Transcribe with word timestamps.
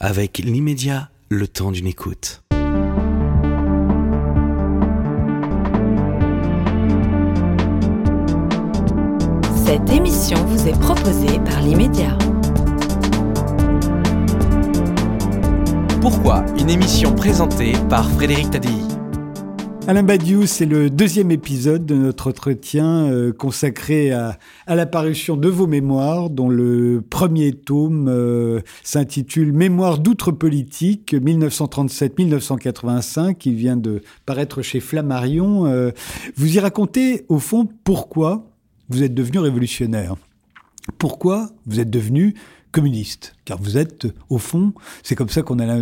Avec 0.00 0.38
l'immédiat, 0.38 1.10
le 1.28 1.48
temps 1.48 1.72
d'une 1.72 1.88
écoute. 1.88 2.44
Cette 9.66 9.90
émission 9.90 10.36
vous 10.46 10.68
est 10.68 10.78
proposée 10.78 11.40
par 11.40 11.60
l'immédiat. 11.62 12.16
Pourquoi 16.00 16.44
une 16.60 16.70
émission 16.70 17.12
présentée 17.12 17.72
par 17.90 18.08
Frédéric 18.08 18.50
Tadei? 18.50 18.87
Alain 19.88 20.02
Badiou, 20.02 20.44
c'est 20.44 20.66
le 20.66 20.90
deuxième 20.90 21.30
épisode 21.30 21.86
de 21.86 21.94
notre 21.94 22.28
entretien 22.28 23.10
euh, 23.10 23.32
consacré 23.32 24.12
à, 24.12 24.36
l'apparition 24.66 25.38
de 25.38 25.48
vos 25.48 25.66
mémoires, 25.66 26.28
dont 26.28 26.50
le 26.50 27.00
premier 27.00 27.52
tome 27.52 28.08
euh, 28.10 28.60
s'intitule 28.82 29.54
Mémoire 29.54 29.98
d'outre-politique 29.98 31.14
1937-1985, 31.14 33.36
qui 33.36 33.54
vient 33.54 33.78
de 33.78 34.02
paraître 34.26 34.60
chez 34.60 34.80
Flammarion. 34.80 35.64
Euh, 35.64 35.92
vous 36.36 36.54
y 36.54 36.60
racontez, 36.60 37.24
au 37.30 37.38
fond, 37.38 37.66
pourquoi 37.82 38.44
vous 38.90 39.02
êtes 39.02 39.14
devenu 39.14 39.38
révolutionnaire? 39.38 40.16
Pourquoi 40.98 41.48
vous 41.64 41.80
êtes 41.80 41.88
devenu 41.88 42.34
communiste 42.78 43.34
Car 43.44 43.60
vous 43.60 43.76
êtes, 43.76 44.06
au 44.28 44.38
fond, 44.38 44.72
c'est 45.02 45.16
comme 45.16 45.30
ça 45.30 45.42
qu'on 45.42 45.58
a 45.58 45.80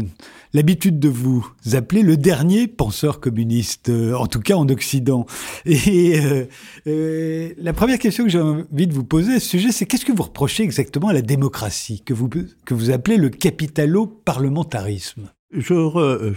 l'habitude 0.54 0.98
de 0.98 1.10
vous 1.10 1.46
appeler 1.74 2.00
le 2.00 2.16
dernier 2.16 2.68
penseur 2.68 3.20
communiste, 3.20 3.90
euh, 3.90 4.14
en 4.14 4.26
tout 4.26 4.40
cas 4.40 4.54
en 4.54 4.66
Occident. 4.70 5.26
Et 5.66 6.18
euh, 6.18 6.46
euh, 6.86 7.50
la 7.58 7.74
première 7.74 7.98
question 7.98 8.24
que 8.24 8.30
j'ai 8.30 8.40
envie 8.40 8.86
de 8.86 8.94
vous 8.94 9.04
poser 9.04 9.34
à 9.34 9.40
ce 9.40 9.46
sujet, 9.46 9.72
c'est 9.72 9.84
qu'est-ce 9.84 10.06
que 10.06 10.12
vous 10.12 10.22
reprochez 10.22 10.62
exactement 10.62 11.08
à 11.08 11.12
la 11.12 11.20
démocratie, 11.20 12.00
que 12.00 12.14
vous, 12.14 12.30
que 12.30 12.72
vous 12.72 12.90
appelez 12.90 13.18
le 13.18 13.28
capitalo-parlementarisme? 13.28 15.28
Je, 15.52 15.74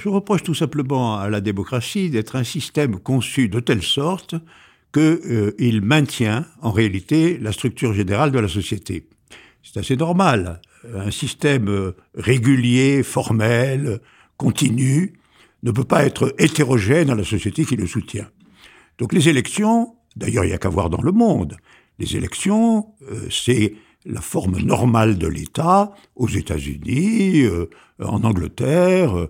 reproche 0.09 0.43
tout 0.43 0.55
simplement 0.55 1.17
à 1.17 1.29
la 1.29 1.39
démocratie 1.39 2.09
d'être 2.09 2.35
un 2.35 2.44
système 2.44 2.99
conçu 2.99 3.47
de 3.47 3.61
telle 3.61 3.83
sorte 3.83 4.35
qu'il 4.94 5.81
maintient 5.83 6.45
en 6.61 6.71
réalité 6.71 7.38
la 7.38 7.53
structure 7.53 7.94
générale 7.94 8.33
de 8.33 8.39
la 8.39 8.49
société. 8.49 9.05
C'est 9.63 9.79
assez 9.79 9.95
normal. 9.95 10.61
Un 10.95 11.11
système 11.11 11.67
euh, 11.69 11.95
régulier, 12.15 13.03
formel, 13.03 13.99
continu, 14.38 15.13
ne 15.63 15.71
peut 15.71 15.83
pas 15.83 16.05
être 16.05 16.33
hétérogène 16.38 17.07
dans 17.07 17.16
la 17.16 17.23
société 17.23 17.66
qui 17.66 17.75
le 17.75 17.85
soutient. 17.85 18.29
Donc 18.97 19.13
les 19.13 19.27
élections, 19.27 19.95
d'ailleurs 20.16 20.45
il 20.45 20.47
n'y 20.47 20.53
a 20.53 20.57
qu'à 20.57 20.69
voir 20.69 20.89
dans 20.89 21.01
le 21.01 21.11
monde, 21.11 21.57
les 21.99 22.16
élections, 22.16 22.93
euh, 23.11 23.27
c'est 23.29 23.73
la 24.05 24.21
forme 24.21 24.57
normale 24.59 25.17
de 25.17 25.27
l'État 25.27 25.91
aux 26.16 26.29
États-Unis, 26.29 27.44
en 28.01 28.23
Angleterre, 28.23 29.27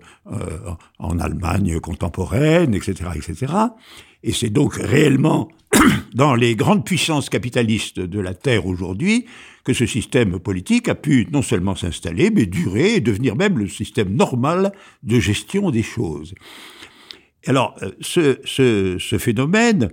en 1.00 1.18
Allemagne 1.18 1.80
contemporaine, 1.80 2.72
etc., 2.72 3.10
etc. 3.16 3.52
Et 4.22 4.32
c'est 4.32 4.50
donc 4.50 4.74
réellement 4.74 5.48
dans 6.14 6.34
les 6.34 6.56
grandes 6.56 6.84
puissances 6.84 7.30
capitalistes 7.30 8.00
de 8.00 8.20
la 8.20 8.34
Terre 8.34 8.66
aujourd'hui 8.66 9.26
que 9.64 9.72
ce 9.72 9.86
système 9.86 10.38
politique 10.38 10.88
a 10.88 10.94
pu 10.94 11.26
non 11.32 11.42
seulement 11.42 11.74
s'installer, 11.74 12.30
mais 12.30 12.46
durer 12.46 12.94
et 12.94 13.00
devenir 13.00 13.36
même 13.36 13.58
le 13.58 13.68
système 13.68 14.14
normal 14.14 14.72
de 15.02 15.20
gestion 15.20 15.70
des 15.70 15.82
choses. 15.82 16.34
Alors, 17.46 17.76
euh, 17.82 17.90
ce, 18.00 18.38
ce, 18.44 18.96
ce 18.98 19.18
phénomène 19.18 19.90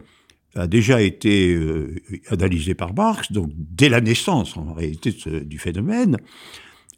a 0.55 0.67
déjà 0.67 1.01
été 1.01 1.53
euh, 1.53 1.95
analysé 2.29 2.73
par 2.73 2.93
Marx, 2.93 3.31
donc 3.31 3.51
dès 3.55 3.89
la 3.89 4.01
naissance 4.01 4.57
en 4.57 4.73
réalité 4.73 5.13
du 5.43 5.59
phénomène, 5.59 6.17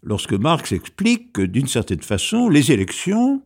lorsque 0.01 0.33
Marx 0.33 0.71
explique 0.71 1.33
que 1.33 1.41
d'une 1.41 1.67
certaine 1.67 2.01
façon, 2.01 2.49
les 2.49 2.71
élections 2.71 3.43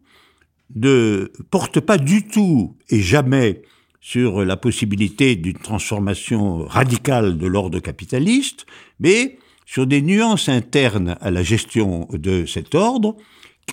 ne 0.75 1.31
portent 1.49 1.79
pas 1.79 1.97
du 1.97 2.27
tout 2.27 2.75
et 2.89 3.02
jamais 3.02 3.61
sur 4.02 4.43
la 4.43 4.57
possibilité 4.57 5.35
d'une 5.35 5.57
transformation 5.57 6.66
radicale 6.66 7.38
de 7.38 7.47
l'ordre 7.47 7.79
capitaliste, 7.79 8.66
mais 9.00 9.38
sur 9.66 9.88
des 9.88 10.01
nuances 10.01 10.50
internes 10.50 11.16
à 11.22 11.31
la 11.31 11.41
gestion 11.41 12.07
de 12.12 12.45
cet 12.45 12.75
ordre, 12.75 13.16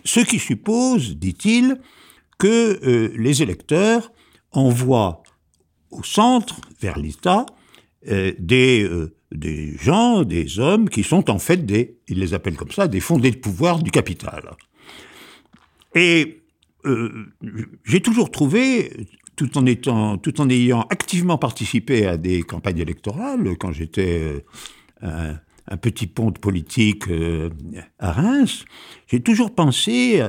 ce 0.04 0.20
qui 0.20 0.38
suppose, 0.38 1.16
dit-il, 1.16 1.78
que 2.38 2.80
euh, 2.86 3.12
les 3.16 3.42
électeurs 3.42 4.12
envoient 4.52 5.22
au 5.90 6.02
centre, 6.02 6.60
vers 6.80 6.98
l'État, 6.98 7.46
euh, 8.08 8.32
des, 8.38 8.84
euh, 8.84 9.14
des 9.32 9.76
gens, 9.78 10.22
des 10.22 10.58
hommes 10.58 10.88
qui 10.88 11.02
sont 11.02 11.28
en 11.30 11.38
fait 11.38 11.66
des, 11.66 11.98
ils 12.08 12.18
les 12.18 12.34
appellent 12.34 12.56
comme 12.56 12.70
ça, 12.70 12.88
des 12.88 13.00
fondés 13.00 13.30
de 13.30 13.36
pouvoir 13.36 13.82
du 13.82 13.90
capital. 13.90 14.56
Et 15.94 16.39
j'ai 17.84 18.00
toujours 18.00 18.30
trouvé 18.30 19.06
tout 19.40 19.56
en 19.56 19.64
étant, 19.64 20.18
tout 20.18 20.38
en 20.40 20.50
ayant 20.50 20.82
activement 20.90 21.38
participé 21.38 22.06
à 22.06 22.18
des 22.18 22.42
campagnes 22.42 22.80
électorales 22.80 23.56
quand 23.58 23.72
j'étais 23.72 24.44
euh, 25.02 25.32
un, 25.66 25.76
petit 25.78 26.06
ponte 26.06 26.38
politique 26.40 27.08
euh, 27.08 27.48
à 27.98 28.12
Reims, 28.12 28.66
j'ai 29.06 29.20
toujours 29.20 29.54
pensé 29.54 30.20
euh, 30.20 30.28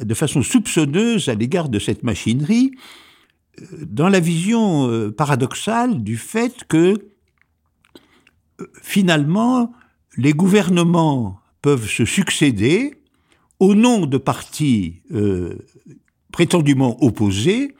de 0.00 0.14
façon 0.14 0.42
soupçonneuse 0.42 1.28
à 1.28 1.34
l'égard 1.34 1.68
de 1.68 1.78
cette 1.78 2.02
machinerie, 2.02 2.72
dans 3.82 4.08
la 4.08 4.20
vision 4.20 5.10
paradoxale 5.10 6.02
du 6.02 6.16
fait 6.16 6.64
que 6.68 6.94
finalement 8.80 9.72
les 10.16 10.32
gouvernements 10.32 11.40
peuvent 11.60 11.88
se 11.88 12.04
succéder 12.04 13.02
au 13.60 13.74
nom 13.74 14.06
de 14.06 14.18
partis 14.18 15.02
prétendument 16.32 17.02
opposés 17.02 17.74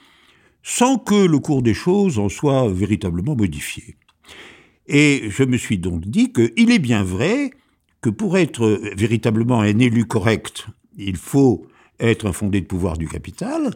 sans 0.62 0.98
que 0.98 1.26
le 1.26 1.38
cours 1.38 1.62
des 1.62 1.74
choses 1.74 2.18
en 2.18 2.28
soit 2.28 2.68
véritablement 2.68 3.36
modifié. 3.36 3.96
Et 4.86 5.24
je 5.28 5.44
me 5.44 5.56
suis 5.56 5.78
donc 5.78 6.06
dit 6.06 6.32
qu'il 6.32 6.70
est 6.70 6.78
bien 6.78 7.02
vrai 7.02 7.52
que 8.00 8.10
pour 8.10 8.38
être 8.38 8.80
véritablement 8.96 9.60
un 9.60 9.78
élu 9.78 10.06
correct, 10.06 10.66
il 10.96 11.16
faut 11.16 11.66
être 12.00 12.26
un 12.26 12.32
fondé 12.32 12.60
de 12.60 12.66
pouvoir 12.66 12.96
du 12.96 13.08
capital, 13.08 13.70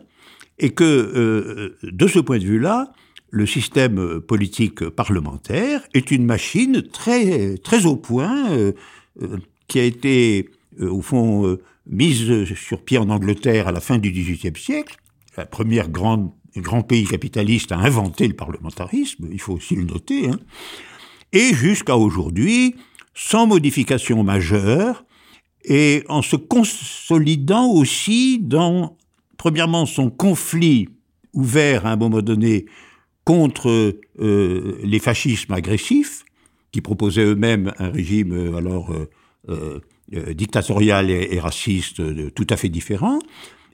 et 0.58 0.70
que 0.70 0.84
euh, 0.84 1.76
de 1.82 2.06
ce 2.06 2.18
point 2.18 2.38
de 2.38 2.44
vue-là, 2.44 2.92
le 3.30 3.46
système 3.46 4.20
politique 4.20 4.88
parlementaire 4.90 5.82
est 5.94 6.10
une 6.10 6.24
machine 6.24 6.82
très 6.82 7.56
très 7.56 7.86
au 7.86 7.96
point 7.96 8.50
euh, 8.52 8.72
euh, 9.22 9.38
qui 9.68 9.80
a 9.80 9.84
été 9.84 10.50
au 10.80 11.02
fond 11.02 11.58
mise 11.86 12.44
sur 12.54 12.84
pied 12.84 12.98
en 12.98 13.08
Angleterre 13.10 13.68
à 13.68 13.72
la 13.72 13.80
fin 13.80 13.98
du 13.98 14.10
XVIIIe 14.12 14.56
siècle, 14.56 14.96
la 15.36 15.46
première 15.46 15.88
grande 15.88 16.30
grand 16.56 16.82
pays 16.82 17.04
capitaliste 17.04 17.72
a 17.72 17.78
inventé 17.78 18.28
le 18.28 18.34
parlementarisme, 18.34 19.28
il 19.30 19.40
faut 19.40 19.54
aussi 19.54 19.74
le 19.74 19.84
noter, 19.84 20.28
hein, 20.28 20.38
et 21.32 21.54
jusqu'à 21.54 21.96
aujourd'hui, 21.96 22.76
sans 23.14 23.46
modification 23.46 24.22
majeure, 24.22 25.04
et 25.64 26.04
en 26.08 26.22
se 26.22 26.36
consolidant 26.36 27.70
aussi 27.70 28.38
dans, 28.40 28.96
premièrement, 29.38 29.86
son 29.86 30.10
conflit 30.10 30.88
ouvert 31.32 31.86
à 31.86 31.92
un 31.92 31.96
moment 31.96 32.20
donné 32.20 32.66
contre 33.24 33.96
euh, 34.18 34.78
les 34.82 34.98
fascismes 34.98 35.52
agressifs, 35.52 36.24
qui 36.72 36.80
proposaient 36.80 37.24
eux-mêmes 37.24 37.72
un 37.78 37.90
régime 37.90 38.32
euh, 38.32 38.56
alors 38.56 38.92
euh, 39.48 39.80
dictatorial 40.08 41.10
et, 41.10 41.38
raciste 41.40 42.02
tout 42.34 42.46
à 42.50 42.56
fait 42.56 42.68
différent, 42.68 43.18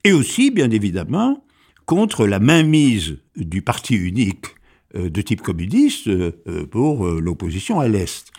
et 0.05 0.13
aussi, 0.13 0.51
bien 0.51 0.71
évidemment, 0.71 1.45
contre 1.89 2.27
la 2.27 2.39
mainmise 2.39 3.17
du 3.35 3.63
parti 3.63 3.95
unique 3.95 4.47
euh, 4.95 5.11
de 5.11 5.21
type 5.23 5.43
communiste 5.43 6.07
euh, 6.09 6.33
pour 6.71 7.07
euh, 7.07 7.21
l'opposition 7.21 7.81
à 7.81 7.89
l'Est. 7.89 8.31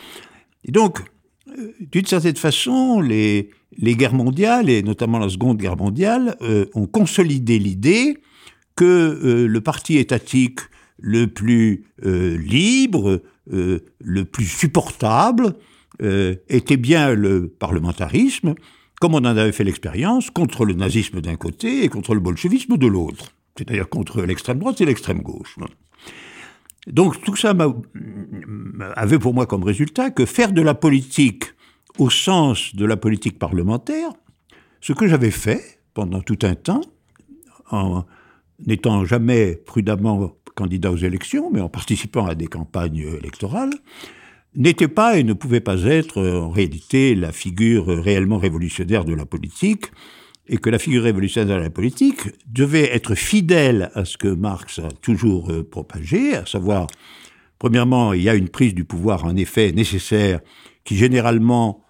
Et 0.65 0.71
donc, 0.71 0.99
d'une 1.79 2.05
certaine 2.05 2.35
façon, 2.35 3.01
les, 3.01 3.49
guerres 3.81 4.13
mondiales, 4.13 4.69
et 4.69 4.83
notamment 4.83 5.17
la 5.19 5.29
Seconde 5.29 5.57
Guerre 5.57 5.77
mondiale, 5.77 6.37
ont 6.75 6.85
consolidé 6.85 7.57
l'idée 7.57 8.17
que 8.75 9.45
le 9.49 9.61
parti 9.61 9.97
étatique 9.97 10.59
le 10.99 11.25
plus 11.25 11.85
libre, 12.03 13.23
le 13.47 14.23
plus 14.25 14.45
supportable, 14.45 15.55
était 15.99 16.77
bien 16.77 17.13
le 17.13 17.47
parlementarisme, 17.47 18.55
comme 19.01 19.15
on 19.15 19.19
en 19.19 19.25
avait 19.25 19.51
fait 19.51 19.63
l'expérience, 19.63 20.29
contre 20.29 20.65
le 20.65 20.73
nazisme 20.73 21.21
d'un 21.21 21.35
côté 21.35 21.83
et 21.83 21.89
contre 21.89 22.13
le 22.13 22.19
bolchevisme 22.19 22.77
de 22.77 22.87
l'autre 22.87 23.33
c'est-à-dire 23.59 23.89
contre 23.89 24.21
l'extrême 24.21 24.59
droite 24.59 24.79
et 24.81 24.85
l'extrême 24.85 25.21
gauche. 25.21 25.57
Donc 26.87 27.21
tout 27.21 27.35
ça 27.35 27.53
avait 28.95 29.19
pour 29.19 29.33
moi 29.33 29.45
comme 29.45 29.63
résultat 29.63 30.11
que 30.11 30.25
faire 30.25 30.53
de 30.53 30.61
la 30.61 30.73
politique 30.73 31.43
au 31.97 32.09
sens 32.09 32.73
de 32.75 32.85
la 32.85 32.95
politique 32.95 33.37
parlementaire, 33.37 34.11
ce 34.79 34.93
que 34.93 35.07
j'avais 35.07 35.31
fait 35.31 35.81
pendant 35.93 36.21
tout 36.21 36.39
un 36.43 36.55
temps, 36.55 36.81
en 37.69 38.05
n'étant 38.65 39.03
jamais 39.03 39.55
prudemment 39.55 40.35
candidat 40.55 40.91
aux 40.91 40.97
élections, 40.97 41.51
mais 41.51 41.59
en 41.59 41.69
participant 41.69 42.25
à 42.25 42.35
des 42.35 42.47
campagnes 42.47 43.05
électorales, 43.21 43.73
n'était 44.55 44.87
pas 44.87 45.17
et 45.17 45.23
ne 45.23 45.33
pouvait 45.33 45.59
pas 45.59 45.83
être 45.83 46.21
en 46.21 46.49
réalité 46.49 47.15
la 47.15 47.31
figure 47.31 47.87
réellement 47.87 48.37
révolutionnaire 48.37 49.05
de 49.05 49.13
la 49.13 49.25
politique, 49.25 49.85
et 50.49 50.57
que 50.57 50.69
la 50.69 50.79
figure 50.79 51.03
révolutionnaire 51.03 51.57
de 51.57 51.61
la 51.61 51.69
politique 51.69 52.21
devait 52.47 52.93
être 52.93 53.15
fidèle 53.15 53.91
à 53.93 54.03
ce 54.03 54.17
que 54.17 54.27
Marx 54.27 54.79
a 54.79 54.89
toujours 55.01 55.51
euh, 55.51 55.63
propagé, 55.63 56.35
à 56.35 56.45
savoir, 56.45 56.87
premièrement, 57.59 58.13
il 58.13 58.23
y 58.23 58.29
a 58.29 58.35
une 58.35 58.49
prise 58.49 58.73
du 58.73 58.83
pouvoir 58.83 59.25
en 59.25 59.35
effet 59.35 59.71
nécessaire 59.71 60.39
qui 60.83 60.97
généralement 60.97 61.83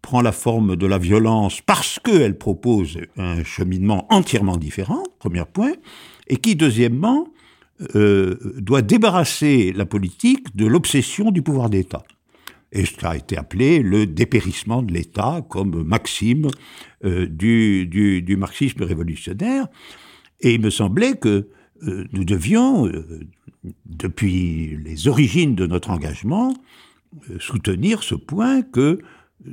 prend 0.00 0.22
la 0.22 0.32
forme 0.32 0.74
de 0.74 0.86
la 0.86 0.96
violence 0.96 1.60
parce 1.60 1.98
qu'elle 1.98 2.38
propose 2.38 2.98
un 3.18 3.44
cheminement 3.44 4.06
entièrement 4.10 4.56
différent, 4.56 5.02
premier 5.18 5.44
point, 5.44 5.72
et 6.28 6.38
qui, 6.38 6.56
deuxièmement, 6.56 7.28
euh, 7.94 8.36
doit 8.56 8.82
débarrasser 8.82 9.72
la 9.72 9.86
politique 9.86 10.56
de 10.56 10.66
l'obsession 10.66 11.30
du 11.30 11.42
pouvoir 11.42 11.70
d'État 11.70 12.02
et 12.72 12.82
qui 12.82 13.06
a 13.06 13.16
été 13.16 13.36
appelé 13.36 13.82
le 13.82 14.04
dépérissement 14.04 14.82
de 14.82 14.92
l'État 14.92 15.46
comme 15.48 15.84
maxime 15.84 16.48
euh, 17.04 17.26
du, 17.26 17.86
du, 17.86 18.36
marxisme 18.36 18.82
révolutionnaire. 18.82 19.68
Et 20.40 20.54
il 20.54 20.60
me 20.60 20.70
semblait 20.70 21.16
que 21.16 21.48
euh, 21.86 22.04
nous 22.12 22.24
devions, 22.24 22.90
depuis 23.86 24.76
les 24.84 25.06
origines 25.06 25.54
de 25.54 25.66
notre 25.66 25.90
engagement, 25.90 26.54
soutenir 27.38 28.02
ce 28.02 28.16
point 28.16 28.62
que 28.62 28.98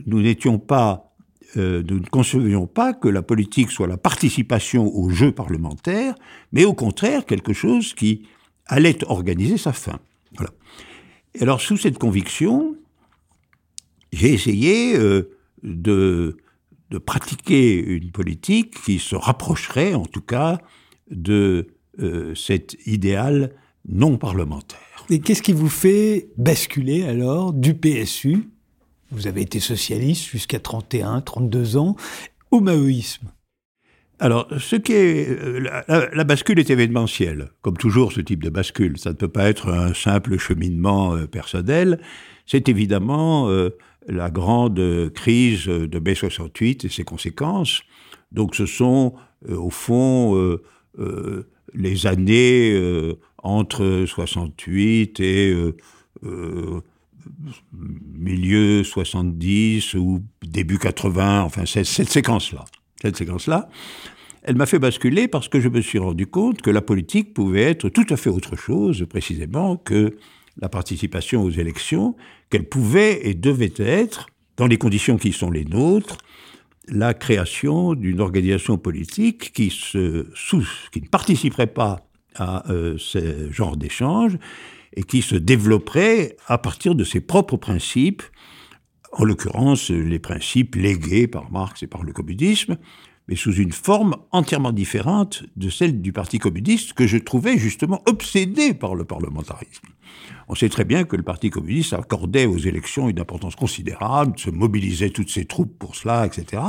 nous 0.07 0.21
n'étions 0.21 0.57
pas, 0.57 1.14
nous 1.55 1.99
ne 1.99 2.07
concevions 2.07 2.67
pas 2.67 2.93
que 2.93 3.07
la 3.07 3.21
politique 3.21 3.71
soit 3.71 3.87
la 3.87 3.97
participation 3.97 4.93
au 4.93 5.09
jeu 5.09 5.31
parlementaire, 5.31 6.15
mais 6.51 6.65
au 6.65 6.73
contraire 6.73 7.25
quelque 7.25 7.53
chose 7.53 7.93
qui 7.93 8.27
allait 8.67 9.03
organiser 9.05 9.57
sa 9.57 9.73
fin. 9.73 9.99
Voilà. 10.35 10.51
Et 11.35 11.41
alors, 11.41 11.61
sous 11.61 11.77
cette 11.77 11.97
conviction, 11.97 12.75
j'ai 14.13 14.33
essayé 14.33 14.97
euh, 14.97 15.35
de, 15.63 16.37
de, 16.89 16.97
pratiquer 16.97 17.77
une 17.77 18.11
politique 18.11 18.81
qui 18.83 18.99
se 18.99 19.15
rapprocherait, 19.15 19.93
en 19.93 20.05
tout 20.05 20.21
cas, 20.21 20.59
de 21.11 21.67
euh, 21.99 22.33
cet 22.35 22.77
idéal 22.85 23.53
non 23.87 24.17
parlementaire. 24.17 25.05
Et 25.09 25.19
qu'est-ce 25.19 25.41
qui 25.41 25.53
vous 25.53 25.69
fait 25.69 26.29
basculer 26.37 27.03
alors 27.03 27.53
du 27.53 27.75
PSU 27.75 28.49
Vous 29.11 29.27
avez 29.27 29.41
été 29.41 29.59
socialiste 29.59 30.25
jusqu'à 30.25 30.59
31, 30.59 31.21
32 31.21 31.77
ans, 31.77 31.95
au 32.51 32.59
maoïsme. 32.59 33.31
Alors, 34.19 34.47
ce 34.59 34.77
qui 34.77 34.93
est, 34.93 35.29
euh, 35.29 36.09
la, 36.13 36.23
bascule 36.23 36.59
est 36.59 36.69
événementielle, 36.69 37.49
comme 37.61 37.77
toujours 37.77 38.13
ce 38.13 38.21
type 38.21 38.43
de 38.43 38.49
bascule. 38.49 38.97
Ça 38.97 39.09
ne 39.09 39.15
peut 39.15 39.27
pas 39.27 39.49
être 39.49 39.69
un 39.69 39.93
simple 39.93 40.37
cheminement 40.37 41.17
personnel. 41.27 41.99
C'est 42.45 42.69
évidemment 42.69 43.49
la 44.07 44.29
grande 44.29 45.11
crise 45.13 45.65
de 45.65 45.99
mai 45.99 46.15
68 46.15 46.85
et 46.85 46.89
ses 46.89 47.03
conséquences. 47.03 47.81
Donc 48.31 48.55
ce 48.55 48.65
sont 48.65 49.15
euh, 49.49 49.55
au 49.55 49.69
fond 49.69 50.35
euh, 50.35 50.61
euh, 50.99 51.47
les 51.73 52.07
années 52.07 52.79
entre 53.43 54.05
68 54.07 55.19
et 55.19 55.53
milieu 57.73 58.83
70 58.83 59.95
ou 59.95 60.21
début 60.43 60.77
80, 60.77 61.43
enfin 61.43 61.65
cette, 61.65 61.85
séquence-là. 61.85 62.65
Cette 63.01 63.17
séquence-là, 63.17 63.69
elle 64.43 64.55
m'a 64.55 64.65
fait 64.65 64.79
basculer 64.79 65.27
parce 65.27 65.47
que 65.47 65.59
je 65.59 65.69
me 65.69 65.81
suis 65.81 65.99
rendu 65.99 66.27
compte 66.27 66.61
que 66.61 66.69
la 66.69 66.81
politique 66.81 67.33
pouvait 67.33 67.63
être 67.63 67.89
tout 67.89 68.05
à 68.09 68.17
fait 68.17 68.29
autre 68.29 68.55
chose, 68.55 69.05
précisément, 69.09 69.77
que 69.77 70.17
la 70.61 70.69
participation 70.69 71.43
aux 71.43 71.51
élections, 71.51 72.15
qu'elle 72.49 72.67
pouvait 72.67 73.27
et 73.27 73.33
devait 73.33 73.73
être, 73.77 74.27
dans 74.57 74.67
les 74.67 74.77
conditions 74.77 75.17
qui 75.17 75.33
sont 75.33 75.51
les 75.51 75.65
nôtres, 75.65 76.17
la 76.87 77.13
création 77.13 77.93
d'une 77.95 78.21
organisation 78.21 78.77
politique 78.77 79.51
qui, 79.53 79.69
se, 79.69 80.27
qui 80.91 81.01
ne 81.01 81.07
participerait 81.07 81.67
pas 81.67 82.07
à 82.35 82.69
euh, 82.71 82.95
ce 82.97 83.51
genre 83.51 83.77
d'échange 83.77 84.37
et 84.95 85.03
qui 85.03 85.21
se 85.21 85.35
développerait 85.35 86.37
à 86.47 86.57
partir 86.57 86.95
de 86.95 87.03
ses 87.03 87.21
propres 87.21 87.57
principes, 87.57 88.23
en 89.11 89.23
l'occurrence 89.23 89.89
les 89.89 90.19
principes 90.19 90.75
légués 90.75 91.27
par 91.27 91.51
Marx 91.51 91.83
et 91.83 91.87
par 91.87 92.03
le 92.03 92.13
communisme, 92.13 92.77
mais 93.27 93.35
sous 93.35 93.55
une 93.55 93.71
forme 93.71 94.17
entièrement 94.31 94.71
différente 94.71 95.43
de 95.55 95.69
celle 95.69 96.01
du 96.01 96.13
Parti 96.13 96.37
communiste 96.37 96.93
que 96.93 97.07
je 97.07 97.17
trouvais 97.17 97.57
justement 97.57 98.03
obsédé 98.05 98.73
par 98.73 98.93
le 98.93 99.03
parlementarisme. 99.03 99.87
On 100.47 100.53
sait 100.53 100.69
très 100.69 100.85
bien 100.85 101.05
que 101.05 101.15
le 101.15 101.23
Parti 101.23 101.49
communiste 101.49 101.93
accordait 101.93 102.45
aux 102.45 102.57
élections 102.57 103.09
une 103.09 103.19
importance 103.19 103.55
considérable, 103.55 104.37
se 104.37 104.51
mobilisait 104.51 105.09
toutes 105.09 105.31
ses 105.31 105.45
troupes 105.45 105.77
pour 105.79 105.95
cela, 105.95 106.25
etc., 106.25 106.61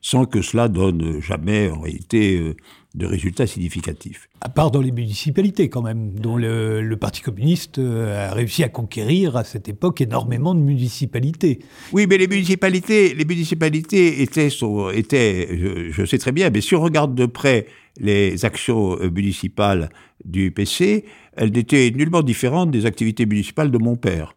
sans 0.00 0.24
que 0.24 0.40
cela 0.40 0.68
donne 0.68 1.20
jamais 1.20 1.70
en 1.70 1.80
réalité 1.80 2.38
euh, 2.38 2.56
de 2.94 3.06
résultats 3.06 3.46
significatifs. 3.46 4.28
À 4.40 4.48
part 4.48 4.70
dans 4.70 4.80
les 4.80 4.92
municipalités 4.92 5.68
quand 5.68 5.82
même, 5.82 6.12
dont 6.12 6.36
le, 6.36 6.96
Parti 7.00 7.22
communiste 7.22 7.78
euh, 7.78 8.28
a 8.28 8.34
réussi 8.34 8.62
à 8.62 8.68
conquérir 8.68 9.36
à 9.36 9.44
cette 9.44 9.68
époque 9.68 10.00
énormément 10.00 10.54
de 10.54 10.60
municipalités. 10.60 11.58
Oui, 11.92 12.06
mais 12.08 12.18
les 12.18 12.28
municipalités, 12.28 13.14
les 13.14 13.24
municipalités 13.24 14.22
étaient, 14.22 14.48
étaient 14.48 15.90
je, 15.90 16.04
sais 16.04 16.18
très 16.18 16.32
bien, 16.32 16.50
mais 16.50 16.60
si 16.60 16.74
on 16.74 16.80
regarde 16.80 17.14
de 17.14 17.26
près 17.26 17.66
les 17.98 18.44
actions 18.44 18.98
euh, 19.00 19.10
municipales 19.10 19.90
du 20.24 20.50
PC, 20.50 21.04
elles 21.36 21.50
n'étaient 21.50 21.90
nullement 21.90 22.22
différentes 22.22 22.70
des 22.70 22.86
activités 22.86 23.26
municipales 23.26 23.70
de 23.70 23.78
mon 23.78 23.96
père. 23.96 24.34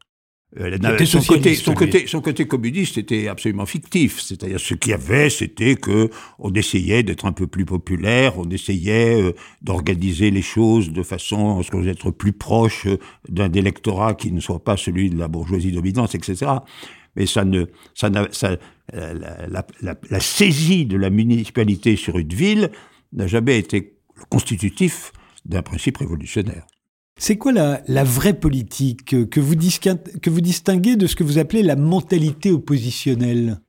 Euh, 0.57 1.05
son, 1.05 1.21
côté, 1.21 1.53
son, 1.55 1.73
côté, 1.73 2.07
son 2.07 2.21
côté 2.21 2.47
communiste 2.47 2.97
était 2.97 3.27
absolument 3.27 3.65
fictif. 3.65 4.21
C'est-à-dire, 4.21 4.59
ce 4.59 4.73
qu'il 4.73 4.91
y 4.91 4.93
avait, 4.93 5.29
c'était 5.29 5.75
que 5.75 6.09
on 6.39 6.53
essayait 6.53 7.03
d'être 7.03 7.25
un 7.25 7.33
peu 7.33 7.45
plus 7.45 7.65
populaire, 7.65 8.37
on 8.37 8.49
essayait 8.49 9.21
euh, 9.21 9.33
d'organiser 9.61 10.31
les 10.31 10.41
choses 10.41 10.91
de 10.91 11.03
façon 11.03 11.59
à 11.59 11.63
ce 11.63 11.71
qu'on 11.71 11.85
être 11.85 12.09
plus 12.11 12.31
proche 12.31 12.87
euh, 12.87 12.97
d'un 13.27 13.51
électorat 13.51 14.13
qui 14.13 14.31
ne 14.31 14.39
soit 14.39 14.63
pas 14.63 14.77
celui 14.77 15.09
de 15.09 15.17
la 15.17 15.27
bourgeoisie 15.27 15.73
dominante, 15.73 16.15
etc. 16.15 16.45
Mais 17.17 17.25
ça 17.25 17.43
ne, 17.43 17.65
ça, 17.93 18.09
ça 18.31 18.57
la, 18.93 19.65
la, 19.81 19.95
la, 20.09 20.19
saisie 20.19 20.85
de 20.85 20.95
la 20.97 21.09
municipalité 21.09 21.95
sur 21.95 22.17
une 22.17 22.33
ville 22.33 22.71
n'a 23.13 23.27
jamais 23.27 23.57
été 23.57 23.95
constitutif 24.29 25.11
d'un 25.45 25.61
principe 25.61 25.97
révolutionnaire. 25.97 26.65
C'est 27.17 27.37
quoi 27.37 27.53
la, 27.53 28.03
vraie 28.03 28.37
politique 28.37 29.05
que 29.05 29.39
vous, 29.39 29.55
que 29.55 30.29
vous 30.29 30.41
distinguez 30.41 30.97
de 30.97 31.07
ce 31.07 31.15
que 31.15 31.23
vous 31.23 31.37
appelez 31.37 31.63
la 31.63 31.77
mentalité 31.77 32.51
oppositionnelle? 32.51 33.61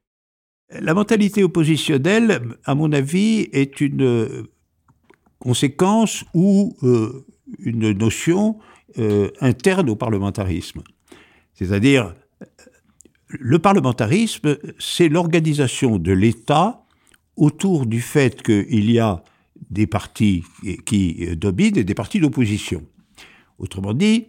La 0.71 0.95
mentalité 0.95 1.45
oppositionnelle, 1.45 2.41
à 2.65 2.75
mon 2.75 2.93
avis, 2.93 3.49
est 3.53 3.81
une 3.81 4.03
euh, 4.03 4.43
conséquence 5.39 6.25
ou 6.35 6.77
euh, 6.83 7.25
une 7.61 7.93
notion 7.93 8.59
euh, 8.99 9.31
interne 9.41 9.91
au 9.91 9.95
parlementarisme. 9.95 10.83
C'est-à-dire, 11.55 12.15
le 13.29 13.61
parlementarisme, 13.61 14.59
c'est 14.81 15.09
l'organisation 15.09 15.99
de 15.99 16.13
l'État 16.13 16.85
autour 17.37 17.87
du 17.87 18.01
fait 18.01 18.43
qu'il 18.43 18.91
y 18.91 18.99
a 18.99 19.23
des 19.71 19.87
partis 19.87 20.43
qui 20.85 21.37
dominent 21.37 21.79
et 21.79 21.85
des 21.85 21.95
partis 21.95 22.19
d'opposition. 22.19 22.85
Autrement 23.59 23.95
dit, 23.95 24.29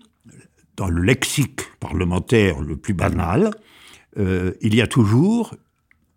dans 0.75 0.87
le 0.87 1.01
lexique 1.01 1.61
parlementaire 1.79 2.61
le 2.61 2.77
plus 2.77 2.93
banal, 2.93 3.51
euh, 4.17 4.53
il 4.61 4.75
y 4.75 4.81
a 4.81 4.87
toujours, 4.87 5.55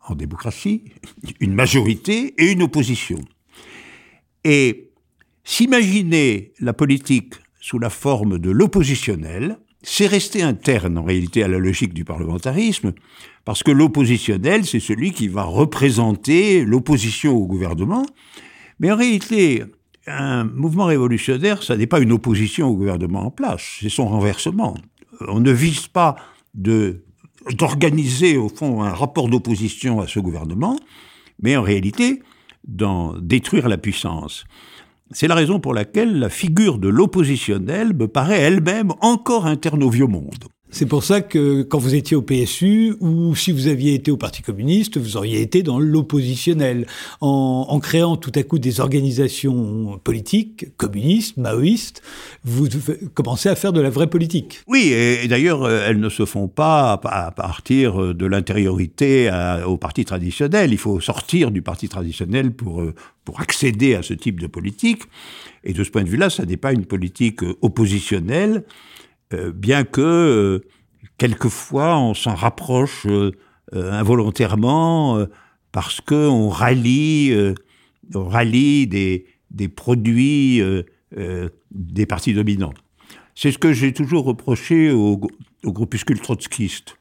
en 0.07 0.15
démocratie, 0.15 0.85
une 1.41 1.55
majorité 1.55 2.35
et 2.39 2.53
une 2.53 2.63
opposition. 2.63 3.21
Et 4.45 4.91
s'imaginer 5.45 6.53
la 6.61 6.73
politique 6.73 7.35
sous 7.61 7.79
la 7.79 7.91
forme 7.91 8.39
de 8.39 8.51
l'oppositionnel, 8.51 9.59
c'est 9.83 10.07
rester 10.07 10.43
interne 10.43 10.99
en 10.99 11.05
réalité 11.05 11.43
à 11.43 11.49
la 11.49 11.59
logique 11.59 11.95
du 11.95 12.05
parlementarisme, 12.05 12.93
parce 13.45 13.63
que 13.63 13.71
l'oppositionnel, 13.71 14.67
c'est 14.67 14.81
celui 14.81 15.13
qui 15.13 15.29
va 15.29 15.43
représenter 15.43 16.65
l'opposition 16.65 17.35
au 17.35 17.47
gouvernement, 17.47 18.05
mais 18.79 18.91
en 18.93 18.97
réalité, 18.97 19.65
un 20.07 20.45
mouvement 20.45 20.87
révolutionnaire, 20.87 21.63
ça 21.63 21.77
n'est 21.77 21.87
pas 21.87 22.01
une 22.01 22.13
opposition 22.13 22.69
au 22.69 22.77
gouvernement 22.77 23.27
en 23.27 23.31
place, 23.31 23.79
c'est 23.81 23.89
son 23.89 24.09
renversement. 24.09 24.77
On 25.29 25.41
ne 25.41 25.53
vise 25.53 25.87
pas 25.87 26.17
d'organiser 26.55 28.37
au 28.37 28.49
fond 28.49 28.83
un 28.83 28.93
rapport 28.93 29.29
d'opposition 29.29 30.01
à 30.01 30.07
ce 30.07 30.21
gouvernement, 30.21 30.79
mais 31.43 31.57
en 31.57 31.63
réalité 31.63 32.23
d'en 32.67 33.15
détruire 33.19 33.69
la 33.69 33.79
puissance. 33.79 34.45
C'est 35.13 35.29
la 35.29 35.35
raison 35.35 35.59
pour 35.59 35.75
laquelle 35.75 36.19
la 36.19 36.29
figure 36.29 36.79
de 36.79 36.89
l'oppositionnel 36.89 37.95
me 37.95 38.07
paraît 38.07 38.41
elle-même 38.41 38.93
encore 39.01 39.47
interne 39.47 39.83
au 39.83 39.91
vieux 39.91 40.07
monde. 40.07 40.45
C'est 40.73 40.87
pour 40.87 41.03
ça 41.03 41.21
que 41.21 41.63
quand 41.63 41.79
vous 41.79 41.95
étiez 41.95 42.17
au 42.17 42.23
PSU 42.23 42.95
ou 43.01 43.35
si 43.35 43.51
vous 43.51 43.67
aviez 43.67 43.95
été 43.95 44.11
au 44.11 44.17
Parti 44.17 44.43
communiste, 44.43 44.99
vous 44.99 45.17
auriez 45.17 45.41
été 45.41 45.63
dans 45.63 45.79
l'oppositionnel, 45.79 46.87
en, 47.21 47.79
créant 47.81 48.17
tout 48.17 48.33
à 48.35 48.43
coup 48.43 48.59
des 48.59 48.81
organisations 48.81 49.99
politiques, 50.05 50.77
communistes, 50.77 51.37
maoïstes, 51.37 52.03
vous 52.45 52.69
commencez 53.15 53.49
à 53.49 53.55
faire 53.57 53.73
de 53.73 53.81
la 53.81 53.91
vraie 53.91 54.09
politique. 54.09 54.61
Oui, 54.67 54.93
et, 54.93 55.27
d'ailleurs, 55.29 55.65
euh, 55.65 55.87
elles 55.87 55.99
ne 55.99 56.09
se 56.09 56.25
font 56.25 56.49
pas 56.49 56.93
à 56.93 57.31
partir 57.31 58.15
de 58.15 58.27
l'intériorité 58.27 59.31
au 59.67 59.77
parti 59.77 60.05
traditionnel. 60.05 60.73
Il 60.73 60.79
faut 60.79 61.01
sortir 61.01 61.51
du 61.51 61.63
parti 61.63 61.89
traditionnel 61.89 62.53
pour, 62.53 62.81
euh, 62.81 62.95
pour 63.25 63.41
accéder 63.41 63.95
à 63.95 64.03
ce 64.03 64.15
type 64.15 64.41
de 64.41 64.47
politique. 64.47 65.03
Et 65.65 65.73
de 65.73 65.85
ce 65.85 65.91
point 65.91 66.05
de 66.05 66.09
vue-là, 66.09 66.31
ça 66.31 66.45
n'est 66.45 66.57
pas 66.57 66.73
une 66.73 66.87
politique 66.87 67.43
euh, 67.43 67.55
oppositionnelle, 67.61 68.65
euh, 69.33 69.53
bien 69.53 69.85
que 69.85 70.01
euh, 70.01 70.67
quelquefois 71.19 71.99
on 71.99 72.15
s'en 72.15 72.35
rapproche 72.35 73.07
involontairement 73.73 75.25
parce 75.71 76.01
qu'on 76.01 76.49
rallie, 76.49 77.33
on 78.15 78.25
rallie 78.25 78.89
des, 78.89 79.27
des 79.51 79.69
produits 79.69 80.61
des 81.71 82.07
partis 82.07 82.35
dominants. 82.35 82.75
C'est 83.37 83.53
ce 83.53 83.59
que 83.59 83.73
j'ai 83.73 83.93
toujours 83.93 84.25
reproché 84.25 84.91
au, 84.91 85.21
au 85.65 85.73
groupuscule 85.73 86.21
trotskiste. 86.21 86.97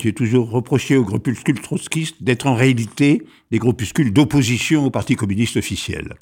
J'ai 0.00 0.12
toujours 0.12 0.50
reproché 0.50 0.96
au 0.96 1.04
groupuscule 1.04 1.60
trotskiste 1.60 2.22
d'être 2.22 2.46
en 2.46 2.54
réalité 2.54 3.22
des 3.50 3.58
groupuscules 3.58 4.12
d'opposition 4.12 4.86
au 4.86 4.90
Parti 4.90 5.14
communiste 5.14 5.56
officiel. 5.56 6.14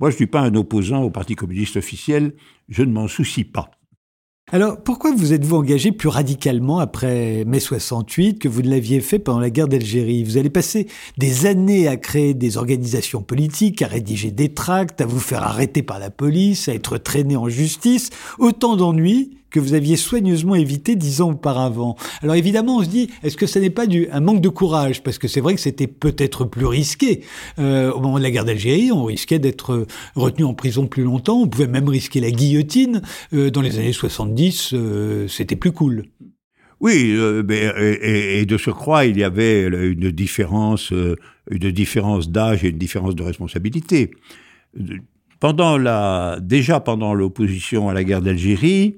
Moi, 0.00 0.10
je 0.10 0.14
ne 0.14 0.16
suis 0.16 0.26
pas 0.26 0.40
un 0.40 0.54
opposant 0.54 1.02
au 1.02 1.10
Parti 1.10 1.34
communiste 1.34 1.76
officiel, 1.76 2.34
je 2.68 2.82
ne 2.82 2.92
m'en 2.92 3.08
soucie 3.08 3.44
pas. 3.44 3.70
Alors, 4.52 4.80
pourquoi 4.80 5.10
vous 5.12 5.32
êtes-vous 5.32 5.56
engagé 5.56 5.90
plus 5.90 6.08
radicalement 6.08 6.78
après 6.78 7.42
mai 7.46 7.58
68 7.58 8.38
que 8.38 8.46
vous 8.46 8.62
ne 8.62 8.70
l'aviez 8.70 9.00
fait 9.00 9.18
pendant 9.18 9.40
la 9.40 9.50
guerre 9.50 9.66
d'Algérie? 9.66 10.22
Vous 10.22 10.38
allez 10.38 10.50
passer 10.50 10.86
des 11.18 11.46
années 11.46 11.88
à 11.88 11.96
créer 11.96 12.32
des 12.32 12.56
organisations 12.56 13.22
politiques, 13.22 13.82
à 13.82 13.88
rédiger 13.88 14.30
des 14.30 14.54
tracts, 14.54 15.00
à 15.00 15.06
vous 15.06 15.18
faire 15.18 15.42
arrêter 15.42 15.82
par 15.82 15.98
la 15.98 16.10
police, 16.10 16.68
à 16.68 16.74
être 16.74 16.96
traîné 16.96 17.34
en 17.36 17.48
justice. 17.48 18.10
Autant 18.38 18.76
d'ennuis 18.76 19.36
que 19.56 19.60
vous 19.60 19.72
aviez 19.72 19.96
soigneusement 19.96 20.54
évité 20.54 20.96
dix 20.96 21.22
ans 21.22 21.30
auparavant. 21.30 21.96
Alors 22.22 22.34
évidemment, 22.34 22.76
on 22.76 22.84
se 22.84 22.90
dit, 22.90 23.08
est-ce 23.22 23.38
que 23.38 23.46
ça 23.46 23.58
n'est 23.58 23.70
pas 23.70 23.86
du, 23.86 24.06
un 24.12 24.20
manque 24.20 24.42
de 24.42 24.50
courage? 24.50 25.02
Parce 25.02 25.16
que 25.16 25.28
c'est 25.28 25.40
vrai 25.40 25.54
que 25.54 25.60
c'était 25.62 25.86
peut-être 25.86 26.44
plus 26.44 26.66
risqué. 26.66 27.22
Euh, 27.58 27.90
au 27.90 28.00
moment 28.00 28.18
de 28.18 28.22
la 28.22 28.30
guerre 28.30 28.44
d'Algérie, 28.44 28.92
on 28.92 29.04
risquait 29.04 29.38
d'être 29.38 29.86
retenu 30.14 30.44
en 30.44 30.52
prison 30.52 30.86
plus 30.86 31.04
longtemps, 31.04 31.40
on 31.40 31.48
pouvait 31.48 31.68
même 31.68 31.88
risquer 31.88 32.20
la 32.20 32.30
guillotine. 32.30 33.00
Euh, 33.32 33.50
dans 33.50 33.62
les 33.62 33.78
années 33.78 33.94
70, 33.94 34.74
euh, 34.74 35.26
c'était 35.26 35.56
plus 35.56 35.72
cool. 35.72 36.04
Oui, 36.80 37.16
et, 37.50 38.44
de 38.44 38.58
ce 38.58 38.68
croix, 38.68 39.06
il 39.06 39.16
y 39.16 39.24
avait 39.24 39.62
une 39.64 40.10
différence, 40.10 40.92
une 41.50 41.70
différence 41.70 42.28
d'âge 42.28 42.62
et 42.62 42.68
une 42.68 42.76
différence 42.76 43.14
de 43.14 43.22
responsabilité. 43.22 44.10
Pendant 45.40 45.78
la, 45.78 46.38
déjà 46.42 46.80
pendant 46.80 47.14
l'opposition 47.14 47.88
à 47.88 47.94
la 47.94 48.04
guerre 48.04 48.20
d'Algérie, 48.20 48.96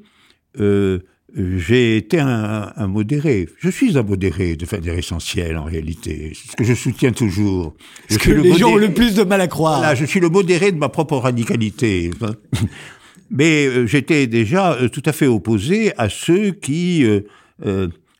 euh, 0.61 1.01
j'ai 1.35 1.99
été 1.99 2.19
un, 2.19 2.87
modéré. 2.87 3.49
Je 3.59 3.69
suis 3.69 3.99
un 3.99 4.03
modéré 4.03 4.57
de 4.57 4.65
faire 4.65 4.81
essentiel 4.89 5.59
en 5.59 5.65
réalité. 5.65 6.33
C'est 6.35 6.53
ce 6.53 6.57
que 6.57 6.65
je 6.65 6.75
soutiens 6.75 7.13
toujours. 7.13 7.75
Ce 8.09 8.19
que 8.19 8.31
les 8.31 8.55
gens 8.55 8.73
ont 8.73 8.77
le 8.77 8.93
plus 8.93 9.15
de 9.15 9.25
mal 9.25 9.41
à 9.41 9.47
croire. 9.47 9.95
je 9.95 10.05
suis 10.07 10.21
le 10.21 10.31
modéré 10.31 10.73
de 10.73 10.79
ma 10.79 10.89
propre 10.89 11.17
radicalité. 11.17 12.11
Mais 13.31 13.67
euh, 13.67 13.87
j'étais 13.87 14.27
déjà 14.27 14.73
euh, 14.73 14.89
tout 14.89 15.03
à 15.05 15.13
fait 15.13 15.27
opposé 15.27 15.93
à 15.99 16.09
ceux 16.09 16.53
qui 16.53 17.05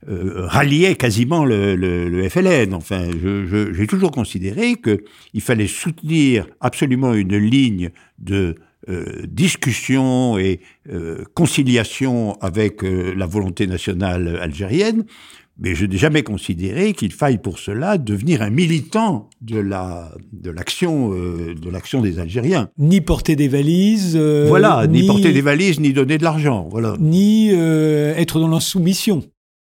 ralliaient 0.07 0.97
quasiment 0.97 1.47
le, 1.47 2.29
FLN. 2.29 2.75
Enfin, 2.75 3.09
j'ai 3.73 3.87
toujours 3.87 4.11
considéré 4.11 4.75
qu'il 4.75 5.41
fallait 5.41 5.67
soutenir 5.67 6.47
absolument 6.61 7.15
une 7.15 7.39
ligne 7.39 7.91
de 8.19 8.55
euh, 8.89 9.27
discussion 9.29 10.39
et 10.39 10.61
euh, 10.91 11.23
conciliation 11.35 12.39
avec 12.41 12.83
euh, 12.83 13.13
la 13.15 13.27
volonté 13.27 13.67
nationale 13.67 14.39
algérienne, 14.41 15.05
mais 15.59 15.75
je 15.75 15.85
n'ai 15.85 15.99
jamais 15.99 16.23
considéré 16.23 16.95
qu'il 16.95 17.13
faille 17.13 17.37
pour 17.37 17.59
cela 17.59 17.99
devenir 17.99 18.41
un 18.41 18.49
militant 18.49 19.29
de 19.43 19.59
la 19.59 20.11
de 20.33 20.51
l'action 20.51 21.11
de 21.11 21.71
l'action 21.71 22.01
des 22.01 22.19
Algériens. 22.19 22.71
Ni 22.79 23.03
porter 23.03 23.37
des 23.37 23.49
valises. 23.49 24.17
voilà, 24.17 24.87
ni, 24.87 25.07
porter 25.07 25.33
des 25.33 25.43
valises, 25.43 25.81
ni 25.81 25.93
donner 25.93 26.17
de 26.17 26.25
l'argent. 26.25 26.69
Voilà. 26.71 26.95
Ni 26.99 27.51
être 27.51 28.39
dans 28.41 28.49
l'insoumission. 28.49 29.23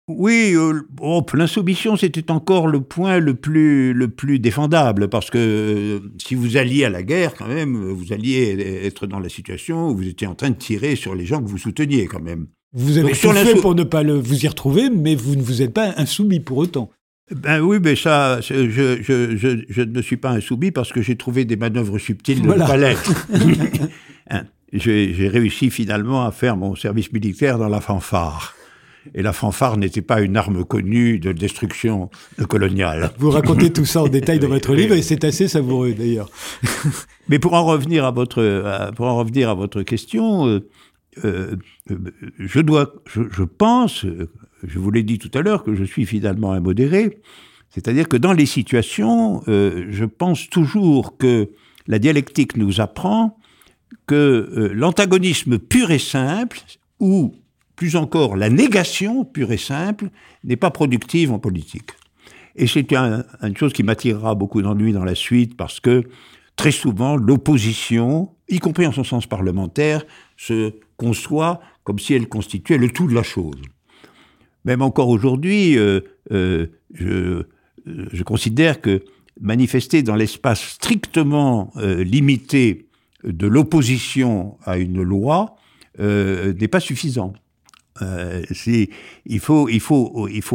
Oui, 0.09 0.53
euh, 0.53 0.81
oh, 0.99 1.25
l'insoumission, 1.33 1.95
c'était 1.95 2.29
encore 2.29 2.67
le 2.67 2.81
point 2.81 3.19
le 3.19 3.35
plus, 3.35 3.93
le 3.93 4.09
plus 4.09 4.37
défendable, 4.37 5.07
parce 5.07 5.29
que 5.29 5.37
euh, 5.37 5.99
si 6.17 6.35
vous 6.35 6.57
alliez 6.57 6.83
à 6.83 6.89
la 6.89 7.03
guerre, 7.03 7.33
quand 7.35 7.47
même, 7.47 7.77
vous 7.77 8.11
alliez 8.11 8.81
être 8.83 9.07
dans 9.07 9.19
la 9.19 9.29
situation 9.29 9.89
où 9.89 9.95
vous 9.95 10.07
étiez 10.07 10.27
en 10.27 10.35
train 10.35 10.49
de 10.49 10.55
tirer 10.55 10.97
sur 10.97 11.15
les 11.15 11.25
gens 11.25 11.41
que 11.41 11.47
vous 11.47 11.57
souteniez, 11.57 12.07
quand 12.07 12.21
même. 12.21 12.47
Vous 12.73 12.97
avez 12.97 13.13
tout 13.13 13.31
fait 13.31 13.55
pour 13.61 13.75
ne 13.75 13.83
pas 13.83 14.03
le, 14.03 14.15
vous 14.15 14.43
y 14.43 14.47
retrouver, 14.47 14.89
mais 14.89 15.15
vous 15.15 15.37
ne 15.37 15.41
vous 15.41 15.61
êtes 15.61 15.73
pas 15.73 15.93
insoumis 15.95 16.41
pour 16.41 16.57
autant. 16.57 16.89
Ben 17.33 17.61
oui, 17.61 17.77
mais 17.81 17.95
ça, 17.95 18.41
je, 18.41 18.69
je, 18.69 19.01
je, 19.01 19.63
je 19.69 19.81
ne 19.81 20.01
suis 20.01 20.17
pas 20.17 20.31
insoumis 20.31 20.71
parce 20.71 20.91
que 20.91 21.01
j'ai 21.01 21.15
trouvé 21.15 21.45
des 21.45 21.55
manœuvres 21.55 21.97
subtiles 21.97 22.41
de 22.41 22.47
voilà. 22.47 22.65
palais. 22.65 22.95
Hein, 24.29 24.43
j'ai 24.71 25.27
réussi 25.27 25.69
finalement 25.69 26.25
à 26.25 26.31
faire 26.31 26.55
mon 26.55 26.75
service 26.75 27.11
militaire 27.11 27.57
dans 27.57 27.67
la 27.67 27.81
fanfare. 27.81 28.55
Et 29.13 29.21
la 29.21 29.33
fanfare 29.33 29.77
n'était 29.77 30.01
pas 30.01 30.21
une 30.21 30.37
arme 30.37 30.63
connue 30.63 31.19
de 31.19 31.31
destruction 31.31 32.09
coloniale. 32.47 33.11
Vous 33.17 33.31
racontez 33.31 33.71
tout 33.71 33.85
ça 33.85 34.03
en 34.03 34.07
détail 34.09 34.39
dans 34.39 34.47
votre 34.47 34.73
livre 34.73 34.95
et 34.95 35.01
c'est 35.01 35.23
assez 35.23 35.47
savoureux 35.47 35.93
d'ailleurs. 35.93 36.29
Mais 37.29 37.39
pour 37.39 37.53
en 37.53 37.65
revenir 37.65 38.05
à 38.05 38.11
votre, 38.11 38.91
pour 38.95 39.07
en 39.07 39.17
revenir 39.17 39.49
à 39.49 39.53
votre 39.53 39.81
question, 39.83 40.47
euh, 41.23 41.57
euh, 41.89 42.01
je 42.39 42.59
dois, 42.59 42.93
je, 43.05 43.43
pense, 43.43 44.05
je 44.63 44.79
vous 44.79 44.91
l'ai 44.91 45.03
dit 45.03 45.19
tout 45.19 45.31
à 45.37 45.41
l'heure, 45.41 45.63
que 45.63 45.75
je 45.75 45.83
suis 45.83 46.05
finalement 46.05 46.53
un 46.53 46.59
modéré. 46.59 47.19
C'est-à-dire 47.69 48.07
que 48.07 48.17
dans 48.17 48.33
les 48.33 48.45
situations, 48.45 49.43
euh, 49.47 49.87
je 49.89 50.05
pense 50.05 50.49
toujours 50.49 51.17
que 51.17 51.49
la 51.87 51.99
dialectique 51.99 52.55
nous 52.55 52.81
apprend 52.81 53.37
que 54.07 54.71
l'antagonisme 54.73 55.59
pur 55.59 55.91
et 55.91 55.99
simple, 55.99 56.59
ou 56.99 57.33
plus 57.75 57.95
encore, 57.95 58.37
la 58.37 58.49
négation 58.49 59.25
pure 59.25 59.51
et 59.51 59.57
simple 59.57 60.09
n'est 60.43 60.55
pas 60.55 60.71
productive 60.71 61.31
en 61.31 61.39
politique. 61.39 61.91
Et 62.55 62.67
c'est 62.67 62.93
une 62.93 63.57
chose 63.57 63.73
qui 63.73 63.83
m'attirera 63.83 64.35
beaucoup 64.35 64.61
d'ennuis 64.61 64.93
dans 64.93 65.03
la 65.03 65.15
suite 65.15 65.57
parce 65.57 65.79
que 65.79 66.03
très 66.55 66.71
souvent, 66.71 67.15
l'opposition, 67.15 68.29
y 68.47 68.59
compris 68.59 68.85
en 68.85 68.91
son 68.91 69.03
sens 69.03 69.25
parlementaire, 69.25 70.05
se 70.37 70.73
conçoit 70.97 71.61
comme 71.83 71.99
si 71.99 72.13
elle 72.13 72.29
constituait 72.29 72.77
le 72.77 72.89
tout 72.89 73.07
de 73.07 73.13
la 73.13 73.23
chose. 73.23 73.61
Même 74.65 74.81
encore 74.81 75.09
aujourd'hui, 75.09 75.77
euh, 75.77 76.01
euh, 76.31 76.67
je, 76.93 77.43
je, 77.85 78.23
considère 78.23 78.79
que 78.79 79.03
manifester 79.41 80.03
dans 80.03 80.15
l'espace 80.15 80.61
strictement 80.61 81.73
euh, 81.77 82.03
limité 82.03 82.87
de 83.25 83.47
l'opposition 83.47 84.57
à 84.63 84.77
une 84.77 85.01
loi 85.01 85.55
n'est 85.99 86.67
pas 86.67 86.79
suffisant. 86.79 87.33
Euh, 88.01 88.41
il, 89.25 89.39
faut, 89.39 89.69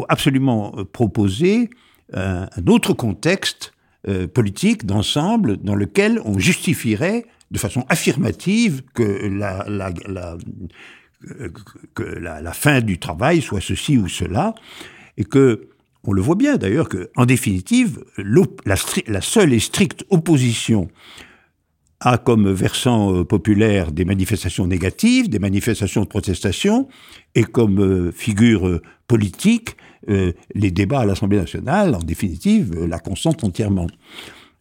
absolument 0.08 0.72
proposer 0.92 1.70
un, 2.12 2.48
autre 2.66 2.94
contexte 2.94 3.72
euh, 4.08 4.26
politique 4.26 4.86
d'ensemble 4.86 5.56
dans 5.58 5.74
lequel 5.74 6.20
on 6.24 6.38
justifierait 6.38 7.26
de 7.50 7.58
façon 7.58 7.84
affirmative 7.88 8.82
que 8.94 9.26
la, 9.26 9.64
fin 12.52 12.80
du 12.80 12.98
travail 12.98 13.42
soit 13.42 13.60
ceci 13.60 13.98
ou 13.98 14.08
cela, 14.08 14.54
et 15.16 15.24
que 15.24 15.68
on 16.04 16.12
le 16.12 16.22
voit 16.22 16.36
bien 16.36 16.56
d'ailleurs 16.56 16.88
que, 16.88 17.10
en 17.16 17.26
définitive, 17.26 18.04
la, 18.16 19.20
seule 19.20 19.52
et 19.52 19.58
stricte 19.58 20.04
opposition 20.10 20.88
a 22.00 22.18
comme 22.18 22.50
versant 22.50 23.12
euh, 23.12 23.24
populaire 23.24 23.90
des 23.90 24.04
manifestations 24.04 24.66
négatives, 24.66 25.28
des 25.28 25.38
manifestations 25.38 26.02
de 26.02 26.06
protestation, 26.06 26.88
et 27.34 27.42
comme 27.42 27.80
euh, 27.80 28.12
figure 28.12 28.66
euh, 28.66 28.82
politique, 29.06 29.76
les 30.06 30.70
débats 30.70 31.00
à 31.00 31.04
l'Assemblée 31.04 31.38
nationale, 31.38 31.94
en 31.94 31.98
définitive, 31.98 32.84
la 32.86 32.98
consentent 32.98 33.44
entièrement. 33.44 33.88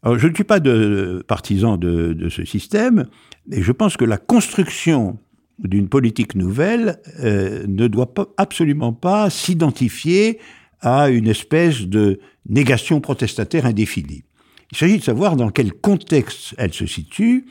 Alors, 0.04 0.20
je 0.20 0.28
ne 0.28 0.34
suis 0.34 0.44
pas 0.44 0.60
de, 0.60 1.24
partisan 1.26 1.78
de, 1.78 2.12
de, 2.12 2.28
ce 2.28 2.44
système, 2.44 3.06
et 3.52 3.62
je 3.62 3.72
pense 3.72 3.96
que 3.96 4.04
la 4.04 4.18
construction 4.18 5.20
d'une 5.60 5.88
politique 5.88 6.36
nouvelle 6.36 7.00
ne 7.24 7.88
doit 7.88 8.14
pas, 8.14 8.26
absolument 8.36 8.92
pas 8.92 9.30
s'identifier 9.30 10.40
à 10.82 11.10
une 11.10 11.28
espèce 11.28 11.82
de 11.84 12.20
négation 12.50 13.00
protestataire 13.00 13.66
indéfinie. 13.66 14.24
Il 14.72 14.78
s'agit 14.78 14.98
de 14.98 15.04
savoir 15.04 15.36
dans 15.36 15.50
quel 15.50 15.74
contexte 15.74 16.56
elle 16.58 16.74
se 16.74 16.86
situe. 16.86 17.48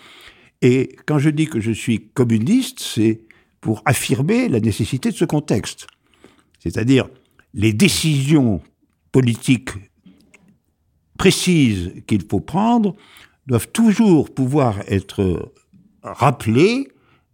Et 0.62 0.96
quand 1.06 1.18
je 1.18 1.30
dis 1.30 1.46
que 1.46 1.60
je 1.60 1.72
suis 1.72 2.08
communiste, 2.08 2.80
c'est 2.80 3.22
pour 3.60 3.82
affirmer 3.84 4.48
la 4.48 4.60
nécessité 4.60 5.10
de 5.10 5.16
ce 5.16 5.24
contexte. 5.24 5.86
C'est-à-dire 6.58 7.08
les 7.54 7.72
décisions 7.72 8.60
politiques 9.12 9.70
précises 11.18 11.92
qu'il 12.06 12.22
faut 12.28 12.40
prendre 12.40 12.94
doivent 13.46 13.68
toujours 13.68 14.32
pouvoir 14.32 14.80
être 14.88 15.52
rappelées 16.02 16.88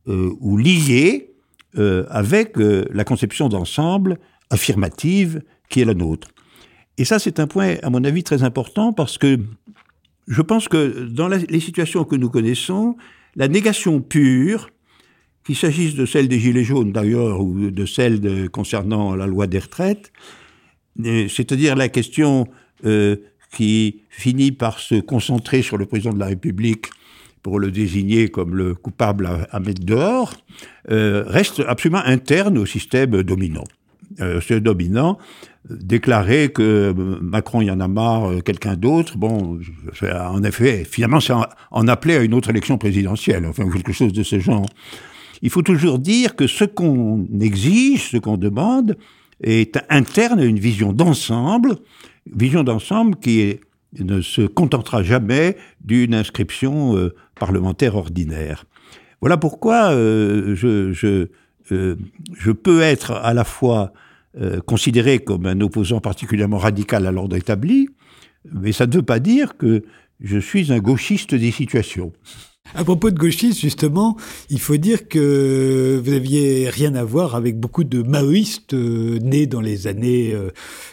euh, 0.08 0.34
ou 0.40 0.56
liées 0.56 1.34
euh, 1.78 2.04
avec 2.10 2.58
euh, 2.58 2.84
la 2.92 3.04
conception 3.04 3.48
d'ensemble 3.48 4.18
affirmative 4.50 5.42
qui 5.68 5.80
est 5.80 5.84
la 5.84 5.94
nôtre. 5.94 6.28
Et 6.98 7.04
ça, 7.04 7.18
c'est 7.18 7.40
un 7.40 7.46
point, 7.46 7.76
à 7.82 7.90
mon 7.90 8.04
avis, 8.04 8.22
très 8.22 8.42
important 8.42 8.92
parce 8.92 9.16
que 9.16 9.38
je 10.28 10.42
pense 10.42 10.68
que 10.68 11.04
dans 11.06 11.28
les 11.28 11.60
situations 11.60 12.04
que 12.04 12.16
nous 12.16 12.30
connaissons, 12.30 12.96
la 13.36 13.48
négation 13.48 14.00
pure, 14.00 14.70
qu'il 15.44 15.56
s'agisse 15.56 15.94
de 15.94 16.06
celle 16.06 16.28
des 16.28 16.38
Gilets 16.38 16.64
jaunes 16.64 16.92
d'ailleurs 16.92 17.40
ou 17.40 17.70
de 17.70 17.86
celle 17.86 18.48
concernant 18.50 19.14
la 19.16 19.26
loi 19.26 19.46
des 19.46 19.58
retraites, 19.58 20.12
c'est-à-dire 21.02 21.74
la 21.74 21.88
question 21.88 22.46
euh, 22.84 23.16
qui 23.52 24.02
finit 24.08 24.52
par 24.52 24.78
se 24.78 25.00
concentrer 25.00 25.62
sur 25.62 25.76
le 25.76 25.86
président 25.86 26.12
de 26.12 26.18
la 26.18 26.26
République 26.26 26.86
pour 27.42 27.58
le 27.58 27.70
désigner 27.70 28.28
comme 28.28 28.54
le 28.54 28.74
coupable 28.74 29.28
à, 29.50 29.60
mettre 29.60 29.84
dehors, 29.84 30.34
euh, 30.90 31.24
reste 31.26 31.60
absolument 31.66 32.02
interne 32.04 32.56
au 32.56 32.66
système 32.66 33.22
dominant. 33.22 33.64
Euh, 34.20 34.40
ce 34.40 34.54
dominant 34.54 35.18
déclarer 35.68 36.50
que 36.50 36.92
Macron 37.20 37.60
y 37.60 37.70
en 37.70 37.80
a 37.80 37.88
marre, 37.88 38.42
quelqu'un 38.44 38.74
d'autre, 38.74 39.16
bon, 39.16 39.60
en 40.02 40.42
effet, 40.42 40.84
finalement, 40.84 41.20
c'est 41.20 41.32
en, 41.32 41.88
appeler 41.88 42.16
à 42.16 42.22
une 42.22 42.34
autre 42.34 42.50
élection 42.50 42.78
présidentielle, 42.78 43.46
enfin 43.46 43.70
quelque 43.70 43.92
chose 43.92 44.12
de 44.12 44.22
ce 44.22 44.38
genre. 44.40 44.66
Il 45.40 45.50
faut 45.50 45.62
toujours 45.62 45.98
dire 45.98 46.36
que 46.36 46.46
ce 46.46 46.64
qu'on 46.64 47.26
exige, 47.40 48.10
ce 48.10 48.16
qu'on 48.16 48.36
demande, 48.36 48.96
est 49.42 49.78
interne 49.90 50.40
à 50.40 50.44
une 50.44 50.58
vision 50.58 50.92
d'ensemble, 50.92 51.76
vision 52.32 52.62
d'ensemble 52.62 53.16
qui 53.16 53.58
ne 53.98 54.20
se 54.20 54.42
contentera 54.42 55.02
jamais 55.02 55.56
d'une 55.80 56.14
inscription 56.14 56.96
euh, 56.96 57.14
parlementaire 57.38 57.96
ordinaire. 57.96 58.64
Voilà 59.20 59.36
pourquoi 59.36 59.92
euh, 59.92 60.56
euh, 60.64 60.92
je, 62.32 62.50
peux 62.50 62.80
être 62.80 63.12
à 63.12 63.34
la 63.34 63.44
fois 63.44 63.92
considéré 64.66 65.18
comme 65.18 65.46
un 65.46 65.60
opposant 65.60 66.00
particulièrement 66.00 66.58
radical 66.58 67.06
à 67.06 67.12
l'ordre 67.12 67.36
établi, 67.36 67.88
mais 68.50 68.72
ça 68.72 68.86
ne 68.86 68.92
veut 68.92 69.02
pas 69.02 69.18
dire 69.18 69.56
que 69.56 69.84
je 70.20 70.38
suis 70.38 70.72
un 70.72 70.78
gauchiste 70.78 71.34
des 71.34 71.50
situations. 71.50 72.12
À 72.74 72.84
propos 72.84 73.10
de 73.10 73.18
gauchistes, 73.18 73.60
justement, 73.60 74.16
il 74.48 74.58
faut 74.58 74.78
dire 74.78 75.06
que 75.06 76.00
vous 76.02 76.12
aviez 76.12 76.70
rien 76.70 76.94
à 76.94 77.04
voir 77.04 77.34
avec 77.34 77.60
beaucoup 77.60 77.84
de 77.84 78.02
maoïstes 78.02 78.72
euh, 78.72 79.18
nés 79.18 79.46
dans 79.46 79.60
les 79.60 79.86
années 79.86 80.34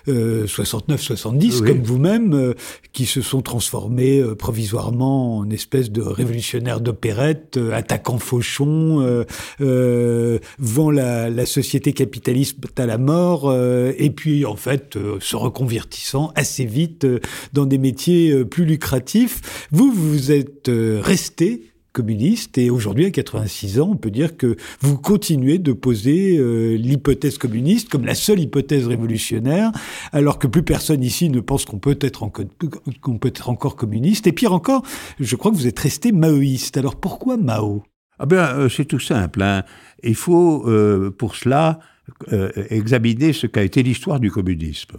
69-70, 0.08 0.10
euh, 0.10 1.64
euh, 1.64 1.68
comme 1.68 1.82
vous-même, 1.82 2.54
qui 2.92 3.06
se 3.06 3.22
sont 3.22 3.42
transformés 3.42 4.22
provisoirement 4.38 5.38
en 5.38 5.50
espèce 5.50 5.90
de 5.90 6.02
révolutionnaires 6.02 6.82
d'opérette, 6.82 7.58
attaquant 7.72 8.20
fauchon, 8.20 9.26
vont 9.60 10.90
la, 10.90 11.30
la, 11.30 11.46
société 11.46 11.94
capitaliste 11.94 12.58
à 12.78 12.86
la 12.86 12.98
mort, 12.98 13.56
et 13.56 14.10
puis 14.10 14.46
en 14.46 14.56
fait 14.56 14.98
se 15.20 15.36
reconvertissant 15.36 16.32
assez 16.36 16.66
vite 16.66 17.08
dans 17.54 17.66
des 17.66 17.78
métiers 17.78 18.44
plus 18.46 18.66
lucratifs. 18.66 19.68
Vous, 19.72 19.92
vous 19.92 20.32
êtes 20.32 20.70
resté 20.70 21.69
communiste 22.00 22.58
et 22.58 22.70
aujourd'hui 22.70 23.06
à 23.06 23.12
86 23.12 23.82
ans 23.82 23.90
on 23.92 23.98
peut 23.98 24.10
dire 24.10 24.38
que 24.38 24.56
vous 24.80 24.98
continuez 24.98 25.58
de 25.58 25.74
poser 25.74 26.38
euh, 26.38 26.78
l'hypothèse 26.78 27.38
communiste 27.38 27.90
comme 27.90 28.06
la 28.06 28.16
seule 28.16 28.40
hypothèse 28.40 28.88
révolutionnaire 28.88 29.72
alors 30.14 30.40
que 30.40 30.48
plus 30.48 30.64
personne 30.64 31.04
ici 31.04 31.30
ne 31.30 31.42
pense 31.42 31.66
qu'on 31.66 31.80
peut 31.80 32.00
être 32.02 32.24
encore 32.24 33.76
communiste. 33.76 34.28
Et 34.28 34.32
pire 34.32 34.54
encore 34.54 34.84
je 35.20 35.36
crois 35.36 35.52
que 35.52 35.58
vous 35.58 35.68
êtes 35.68 35.80
resté 35.80 36.14
maoïste. 36.14 36.78
Alors 36.78 36.96
pourquoi 36.96 37.36
Mao? 37.36 37.84
Ah 38.18 38.26
ben 38.26 38.46
euh, 38.56 38.70
c'est 38.70 38.86
tout 38.86 39.00
simple 39.00 39.42
hein. 39.42 39.64
il 40.02 40.16
faut 40.16 40.64
euh, 40.68 41.12
pour 41.12 41.36
cela 41.36 41.80
examiner 42.72 43.34
ce 43.34 43.46
qu'a 43.46 43.62
été 43.62 43.84
l'histoire 43.84 44.20
du 44.20 44.32
communisme. 44.32 44.98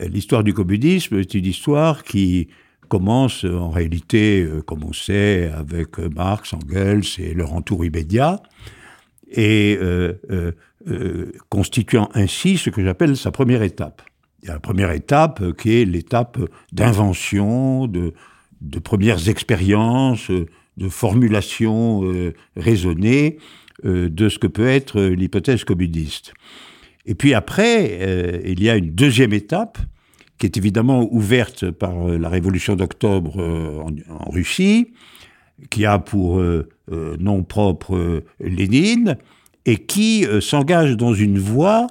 L'histoire 0.00 0.42
du 0.42 0.54
communisme 0.54 1.18
est 1.18 1.34
une 1.34 1.44
histoire 1.44 2.02
qui 2.02 2.48
commence 2.88 3.44
en 3.44 3.70
réalité, 3.70 4.42
euh, 4.42 4.62
comme 4.62 4.84
on 4.84 4.92
sait, 4.92 5.50
avec 5.54 5.98
Marx, 5.98 6.52
Engels 6.52 7.04
et 7.18 7.34
leur 7.34 7.52
entour 7.52 7.84
immédiat, 7.84 8.42
et 9.30 9.78
euh, 9.80 10.14
euh, 10.30 11.32
constituant 11.48 12.08
ainsi 12.14 12.56
ce 12.56 12.70
que 12.70 12.82
j'appelle 12.84 13.16
sa 13.16 13.30
première 13.30 13.62
étape. 13.62 14.02
A 14.46 14.52
la 14.52 14.60
première 14.60 14.90
étape 14.90 15.52
qui 15.56 15.80
est 15.80 15.84
l'étape 15.86 16.38
d'invention, 16.72 17.86
de, 17.86 18.12
de, 18.60 18.78
premières 18.78 19.28
expériences, 19.28 20.30
de 20.30 20.88
formulation 20.90 22.02
raisonnée 22.54 23.38
de 23.84 24.28
ce 24.28 24.38
que 24.38 24.46
peut 24.46 24.66
être 24.66 25.00
l'hypothèse 25.00 25.64
communiste. 25.64 26.34
Et 27.06 27.14
puis 27.14 27.32
après, 27.32 28.42
il 28.44 28.62
y 28.62 28.68
a 28.68 28.76
une 28.76 28.90
deuxième 28.90 29.32
étape 29.32 29.78
qui 30.38 30.46
est 30.46 30.56
évidemment 30.56 31.08
ouverte 31.12 31.70
par 31.70 32.08
euh, 32.08 32.18
la 32.18 32.28
révolution 32.28 32.76
d'octobre 32.76 33.40
euh, 33.40 33.82
en, 34.08 34.30
Russie, 34.30 34.92
qui 35.70 35.86
a 35.86 35.98
pour 35.98 36.40
euh, 36.40 36.68
nom 37.18 37.44
propre 37.44 38.24
Lénine, 38.40 39.16
et 39.66 39.76
qui 39.76 40.26
s'engage 40.42 40.94
dans 40.94 41.14
une 41.14 41.38
voie 41.38 41.86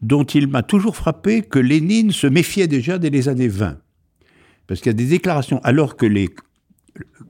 dont 0.00 0.24
il 0.24 0.46
m'a 0.46 0.62
toujours 0.62 0.96
frappé 0.96 1.42
que 1.42 1.58
Lénine 1.58 2.10
se 2.10 2.26
méfiait 2.26 2.68
déjà 2.68 2.96
dès 2.98 3.10
les 3.10 3.28
années 3.28 3.48
20. 3.48 3.76
Parce 4.66 4.80
qu'il 4.80 4.88
y 4.88 4.94
a 4.94 4.96
des 4.96 5.04
déclarations, 5.04 5.60
alors 5.62 5.96
que 5.96 6.06
les, 6.06 6.30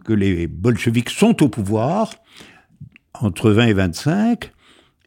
que 0.04 0.12
les 0.12 0.46
bolcheviks 0.46 1.10
sont 1.10 1.42
au 1.42 1.48
pouvoir, 1.48 2.12
entre 3.14 3.50
20 3.50 3.66
et 3.66 3.72
25, 3.72 4.52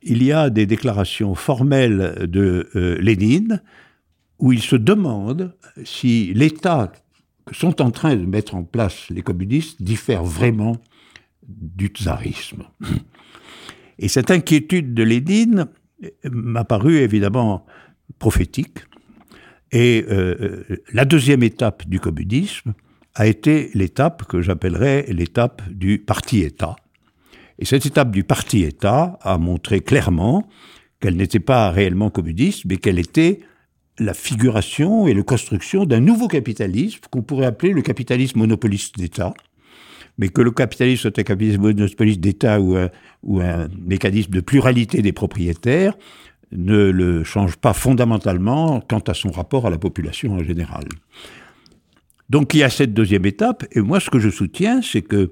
il 0.04 0.24
y 0.24 0.34
a 0.34 0.50
des 0.50 0.66
déclarations 0.66 1.34
formelles 1.34 2.28
de 2.28 2.70
Lénine 3.00 3.62
où 4.40 4.52
il 4.52 4.62
se 4.62 4.76
demande 4.76 5.56
si 5.84 6.34
l'État 6.34 6.92
que 7.46 7.56
sont 7.56 7.82
en 7.82 7.92
train 7.92 8.16
de 8.16 8.26
mettre 8.26 8.56
en 8.56 8.64
place 8.64 9.10
les 9.10 9.22
communistes 9.22 9.82
diffère 9.82 10.24
vraiment 10.24 10.76
du 11.48 11.88
tsarisme. 11.88 12.64
Et 14.00 14.10
cette 14.10 14.32
inquiétude 14.32 14.94
de 14.94 15.04
Lénine 15.04 15.68
m'a 16.30 16.66
paru 16.66 16.98
évidemment 16.98 17.66
prophétique. 18.20 18.80
Et 19.72 20.06
euh, 20.10 20.64
euh, 20.70 20.84
la 20.94 21.06
deuxième 21.06 21.44
étape 21.44 21.88
du 21.88 22.00
communisme 22.00 22.74
a 23.16 23.28
été 23.28 23.72
l'étape 23.74 24.26
que 24.26 24.42
j'appellerais 24.42 25.06
l'étape 25.10 25.62
du 25.70 26.00
parti-État. 26.00 26.76
Et 27.60 27.66
cette 27.66 27.86
étape 27.86 28.12
du 28.12 28.24
parti-État 28.24 29.18
a 29.22 29.38
montré 29.38 29.82
clairement 29.82 30.48
qu'elle 31.00 31.16
n'était 31.16 31.40
pas 31.40 31.72
réellement 31.72 32.10
communiste, 32.10 32.66
mais 32.66 32.78
qu'elle 32.78 33.00
était 33.00 33.40
la 34.00 34.14
figuration 34.14 35.08
et 35.08 35.14
la 35.14 35.24
construction 35.24 35.86
d'un 35.86 36.00
nouveau 36.00 36.28
capitalisme 36.28 37.02
qu'on 37.10 37.22
pourrait 37.22 37.46
appeler 37.46 37.74
le 37.74 37.82
capitalisme 37.82 38.40
monopoliste 38.40 38.98
d'État, 38.98 39.34
mais 40.18 40.30
que 40.30 40.42
le 40.42 40.52
capitalisme 40.52 41.04
soit 41.04 41.20
un 41.20 41.24
capitalisme 41.24 41.62
monopoliste 41.62 42.20
d'État 42.20 42.60
ou 42.62 42.76
un, 42.76 43.68
mécanisme 43.80 44.32
de 44.32 44.42
pluralité 44.42 45.02
des 45.02 45.12
propriétaires 45.12 45.98
ne 46.52 46.90
le 46.90 47.24
change 47.24 47.58
pas 47.58 47.74
fondamentalement 47.74 48.80
quant 48.82 49.00
à 49.00 49.14
son 49.14 49.32
rapport 49.32 49.66
à 49.66 49.70
la 49.70 49.78
population 49.78 50.34
en 50.34 50.44
général. 50.44 50.86
Donc 52.30 52.54
il 52.54 52.60
y 52.60 52.64
a 52.64 52.70
cette 52.70 52.94
deuxième 52.94 53.26
étape, 53.26 53.66
et 53.72 53.82
moi 53.82 54.00
ce 54.00 54.10
que 54.10 54.20
je 54.20 54.30
soutiens, 54.30 54.82
c'est 54.82 55.02
que 55.02 55.30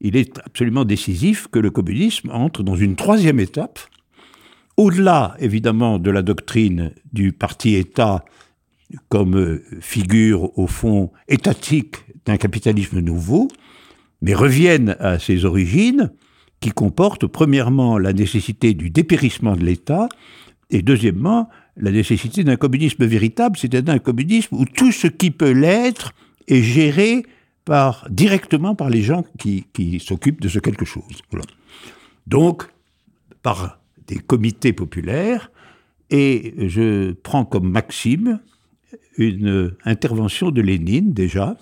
il 0.00 0.16
est 0.16 0.38
absolument 0.44 0.84
décisif 0.84 1.48
que 1.48 1.58
le 1.58 1.70
communisme 1.70 2.30
entre 2.30 2.62
dans 2.62 2.76
une 2.76 2.96
troisième 2.96 3.40
étape, 3.40 3.78
au-delà, 4.84 5.34
évidemment, 5.38 5.98
de 5.98 6.10
la 6.10 6.22
doctrine 6.22 6.92
du 7.12 7.32
parti-État 7.32 8.24
comme 9.08 9.36
euh, 9.36 9.64
figure, 9.80 10.56
au 10.58 10.66
fond, 10.66 11.10
étatique 11.26 11.96
d'un 12.26 12.36
capitalisme 12.36 13.00
nouveau, 13.00 13.48
mais 14.20 14.34
reviennent 14.34 14.94
à 15.00 15.18
ses 15.18 15.46
origines, 15.46 16.12
qui 16.60 16.70
comportent, 16.70 17.26
premièrement, 17.26 17.98
la 17.98 18.12
nécessité 18.12 18.74
du 18.74 18.90
dépérissement 18.90 19.56
de 19.56 19.64
l'État, 19.64 20.08
et 20.70 20.82
deuxièmement, 20.82 21.48
la 21.76 21.90
nécessité 21.90 22.44
d'un 22.44 22.56
communisme 22.56 23.06
véritable, 23.06 23.56
c'est-à-dire 23.56 23.94
un 23.94 23.98
communisme 23.98 24.54
où 24.56 24.64
tout 24.66 24.92
ce 24.92 25.06
qui 25.06 25.30
peut 25.30 25.50
l'être 25.50 26.12
est 26.46 26.62
géré 26.62 27.24
par, 27.64 28.06
directement 28.10 28.74
par 28.74 28.90
les 28.90 29.02
gens 29.02 29.24
qui, 29.38 29.66
qui 29.72 29.98
s'occupent 29.98 30.42
de 30.42 30.48
ce 30.48 30.58
quelque 30.58 30.84
chose. 30.84 31.22
Donc, 32.26 32.68
par 33.42 33.78
des 34.06 34.18
comités 34.18 34.72
populaires, 34.72 35.50
et 36.10 36.68
je 36.68 37.12
prends 37.12 37.44
comme 37.44 37.70
maxime 37.70 38.40
une 39.16 39.74
intervention 39.84 40.50
de 40.50 40.60
Lénine 40.60 41.12
déjà, 41.12 41.56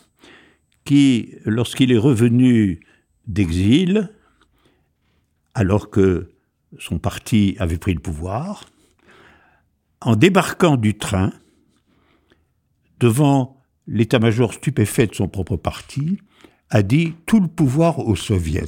qui, 0.85 1.35
lorsqu'il 1.45 1.93
est 1.93 1.99
revenu 1.99 2.81
d'exil, 3.27 4.11
alors 5.55 5.91
que 5.91 6.31
son 6.79 6.99
parti 6.99 7.57
avait 7.59 7.79
pris 7.79 7.95
le 7.95 8.01
pouvoir, 8.01 8.67
en 10.01 10.17
débarquant 10.17 10.77
du 10.77 10.97
train, 10.99 11.33
devant 12.99 13.61
l'état-major 13.87 14.55
stupéfait 14.55 15.07
de 15.07 15.15
son 15.15 15.29
propre 15.29 15.57
parti, 15.57 16.19
a 16.71 16.83
dit 16.83 17.15
tout 17.27 17.41
le 17.41 17.49
pouvoir 17.49 17.99
aux 18.01 18.17
soviets, 18.17 18.65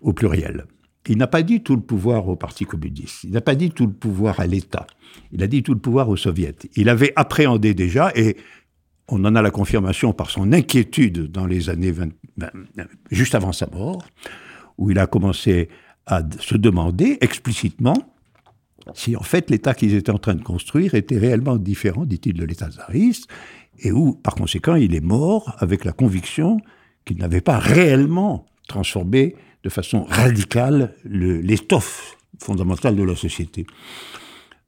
au 0.00 0.12
pluriel. 0.12 0.66
Il 1.08 1.18
n'a 1.18 1.26
pas 1.26 1.42
dit 1.42 1.62
tout 1.62 1.76
le 1.76 1.82
pouvoir 1.82 2.28
au 2.28 2.36
Parti 2.36 2.64
communiste, 2.64 3.24
il 3.24 3.30
n'a 3.32 3.40
pas 3.40 3.54
dit 3.54 3.70
tout 3.70 3.86
le 3.86 3.92
pouvoir 3.92 4.40
à 4.40 4.46
l'État, 4.46 4.86
il 5.32 5.42
a 5.42 5.46
dit 5.46 5.62
tout 5.62 5.74
le 5.74 5.80
pouvoir 5.80 6.08
aux 6.08 6.16
soviets. 6.16 6.54
Il 6.76 6.88
avait 6.88 7.12
appréhendé 7.16 7.74
déjà, 7.74 8.10
et 8.14 8.36
on 9.08 9.22
en 9.24 9.34
a 9.34 9.42
la 9.42 9.50
confirmation 9.50 10.12
par 10.12 10.30
son 10.30 10.52
inquiétude 10.52 11.30
dans 11.30 11.46
les 11.46 11.68
années 11.68 11.92
20, 11.92 12.08
juste 13.10 13.34
avant 13.34 13.52
sa 13.52 13.66
mort, 13.66 14.02
où 14.78 14.90
il 14.90 14.98
a 14.98 15.06
commencé 15.06 15.68
à 16.06 16.22
se 16.40 16.56
demander 16.56 17.18
explicitement 17.20 17.96
si 18.92 19.16
en 19.16 19.22
fait 19.22 19.50
l'État 19.50 19.74
qu'ils 19.74 19.94
étaient 19.94 20.10
en 20.10 20.18
train 20.18 20.34
de 20.34 20.42
construire 20.42 20.94
était 20.94 21.16
réellement 21.16 21.56
différent, 21.56 22.04
dit-il, 22.04 22.34
de 22.34 22.44
l'État 22.44 22.70
tsariste, 22.70 23.28
et 23.78 23.92
où, 23.92 24.12
par 24.14 24.34
conséquent, 24.34 24.74
il 24.74 24.94
est 24.94 25.04
mort 25.04 25.56
avec 25.58 25.84
la 25.84 25.92
conviction 25.92 26.58
qu'il 27.04 27.18
n'avait 27.18 27.40
pas 27.40 27.58
réellement 27.58 28.46
transformé 28.68 29.36
de 29.64 29.68
façon 29.70 30.04
radicale 30.04 30.94
l'étoffe 31.04 32.16
fondamentale 32.38 32.96
de 32.96 33.02
la 33.02 33.16
société. 33.16 33.66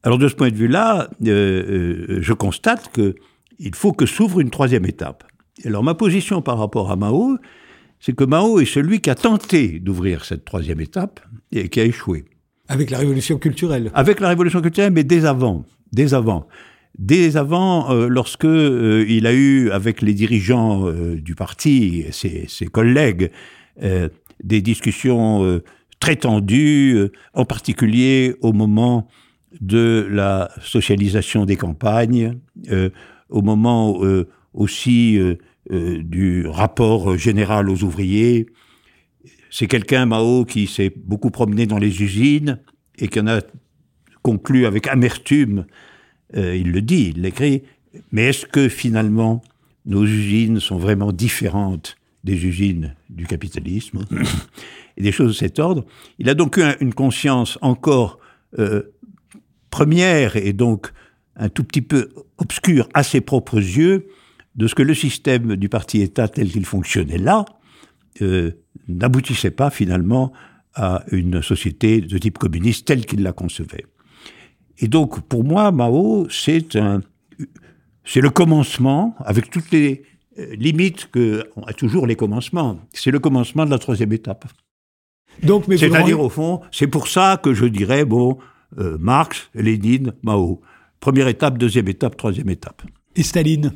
Alors 0.03 0.19
de 0.19 0.29
ce 0.29 0.35
point 0.35 0.51
de 0.51 0.57
vue-là, 0.57 1.09
euh, 1.27 1.29
euh, 1.29 2.19
je 2.21 2.33
constate 2.33 2.91
qu'il 2.93 3.75
faut 3.75 3.93
que 3.93 4.07
s'ouvre 4.07 4.41
une 4.41 4.51
troisième 4.51 4.87
étape. 4.87 5.25
Alors 5.65 5.83
ma 5.83 5.95
position 5.95 6.43
par 6.43 6.59
rapport 6.59 6.91
à 6.91 6.97
Mao, 6.97 7.39
c'est 8.01 8.15
que 8.15 8.25
Mao 8.25 8.61
est 8.61 8.67
celui 8.67 9.01
qui 9.01 9.11
a 9.11 9.15
tenté 9.15 9.81
d'ouvrir 9.81 10.25
cette 10.25 10.45
troisième 10.45 10.81
étape 10.81 11.21
et 11.53 11.69
qui 11.69 11.81
a 11.81 11.85
échoué. 11.85 12.25
Avec 12.69 12.91
la 12.91 12.99
révolution 12.99 13.39
culturelle. 13.39 13.91
Avec 13.95 14.21
la 14.21 14.29
révolution 14.29 14.61
culturelle, 14.61 14.93
mais 14.93 15.05
dès 15.05 15.25
avant. 15.25 15.65
Dès 15.93 16.15
avant. 16.15 16.47
Dès 16.99 17.37
avant, 17.37 17.91
euh, 17.91 18.09
lorsque 18.09 18.47
euh, 18.47 19.05
il 19.09 19.27
a 19.27 19.33
eu 19.33 19.71
avec 19.71 20.01
les 20.01 20.15
dirigeants 20.15 20.89
euh, 20.89 21.17
du 21.17 21.35
parti, 21.35 22.07
ses, 22.11 22.47
ses 22.49 22.67
collègues, 22.67 23.31
des 24.43 24.61
discussions 24.63 25.61
très 26.01 26.17
tendues, 26.17 27.09
en 27.35 27.45
particulier 27.45 28.35
au 28.41 28.53
moment 28.53 29.09
de 29.61 30.07
la 30.11 30.51
socialisation 30.63 31.47
des 31.47 31.57
campagnes, 31.57 32.39
au 33.31 33.43
moment 33.43 33.99
aussi 34.53 35.19
du 35.71 36.47
rapport 36.47 37.17
général 37.17 37.71
aux 37.71 37.83
ouvriers. 37.83 38.47
C'est 39.51 39.67
quelqu'un, 39.67 40.07
Mao, 40.07 40.45
qui 40.45 40.67
s'est 40.67 40.93
beaucoup 40.95 41.31
promené 41.31 41.67
dans 41.67 41.79
les 41.79 42.03
usines 42.03 42.61
et 42.99 43.09
qui 43.09 43.21
en 43.21 43.27
a 43.27 43.41
conclu 44.23 44.67
avec 44.67 44.87
amertume 44.89 45.67
euh, 46.35 46.57
il 46.57 46.73
le 46.73 46.83
dit, 46.83 47.13
il 47.15 47.23
l'écrit, 47.23 47.63
mais 48.11 48.27
est-ce 48.27 48.47
que 48.47 48.69
finalement 48.69 49.43
nos 49.85 50.05
usines 50.05 50.61
sont 50.61 50.79
vraiment 50.79 51.13
différentes 51.13 51.97
des 52.27 52.45
usines 52.45 52.95
du 53.09 53.27
capitalisme 53.27 54.05
et 54.97 55.03
des 55.03 55.13
choses 55.13 55.29
de 55.29 55.39
cet 55.39 55.59
ordre 55.59 55.87
Il 56.19 56.29
a 56.29 56.35
donc 56.35 56.59
eu 56.59 56.65
une 56.81 56.93
conscience 56.93 57.57
encore 57.63 58.19
euh, 58.59 58.83
première 59.71 60.37
et 60.37 60.53
donc 60.53 60.93
un 61.37 61.49
tout 61.49 61.65
petit 61.65 61.83
peu 61.83 62.11
obscure 62.39 62.89
à 62.95 63.03
ses 63.03 63.21
propres 63.21 63.59
yeux 63.59 64.09
de 64.57 64.67
ce 64.67 64.75
que 64.75 64.83
le 64.83 64.95
système 64.95 65.57
du 65.57 65.69
parti-État 65.69 66.29
tel 66.29 66.51
qu'il 66.51 66.67
fonctionnait 66.67 67.19
là 67.19 67.45
euh, 68.23 68.51
n'aboutissait 68.89 69.53
pas 69.53 69.71
finalement 69.71 70.33
à 70.75 71.05
une 71.13 71.43
société 71.43 72.01
de 72.01 72.19
type 72.19 72.39
communiste 72.39 72.87
telle 72.87 73.07
qu'il 73.07 73.23
la 73.23 73.33
concevait. 73.33 73.87
Et 74.79 74.89
donc, 74.89 75.23
pour 75.23 75.43
moi, 75.43 75.73
Mao, 75.73 76.27
c'est 76.29 76.77
un, 76.77 77.01
c'est 78.05 78.21
le 78.21 78.29
commencement, 78.29 79.15
avec 79.21 79.51
toutes 79.51 79.71
les 79.71 80.03
euh, 80.39 80.55
limites 80.57 81.09
que 81.11 81.45
a 81.67 81.73
toujours 81.73 82.07
les 82.07 82.17
commencements. 82.17 82.79
C'est 82.93 83.11
le 83.11 83.19
commencement 83.19 83.65
de 83.65 83.71
la 83.71 83.79
troisième 83.79 84.13
étape. 84.13 84.45
Donc, 85.43 85.69
mais 85.69 85.77
c'est-à-dire 85.77 86.21
au 86.21 86.29
fond, 86.29 86.61
c'est 86.73 86.87
pour 86.87 87.09
ça 87.09 87.39
que 87.43 87.55
je 87.55 87.67
dirais 87.67 88.05
bon, 88.05 88.39
euh, 88.79 88.97
Marx, 88.99 89.51
Lénine, 89.55 90.13
Mao. 90.23 90.61
Première 91.01 91.29
étape, 91.29 91.59
deuxième 91.59 91.89
étape, 91.89 92.17
troisième 92.17 92.49
étape. 92.49 92.83
Et 93.15 93.23
Staline 93.23 93.73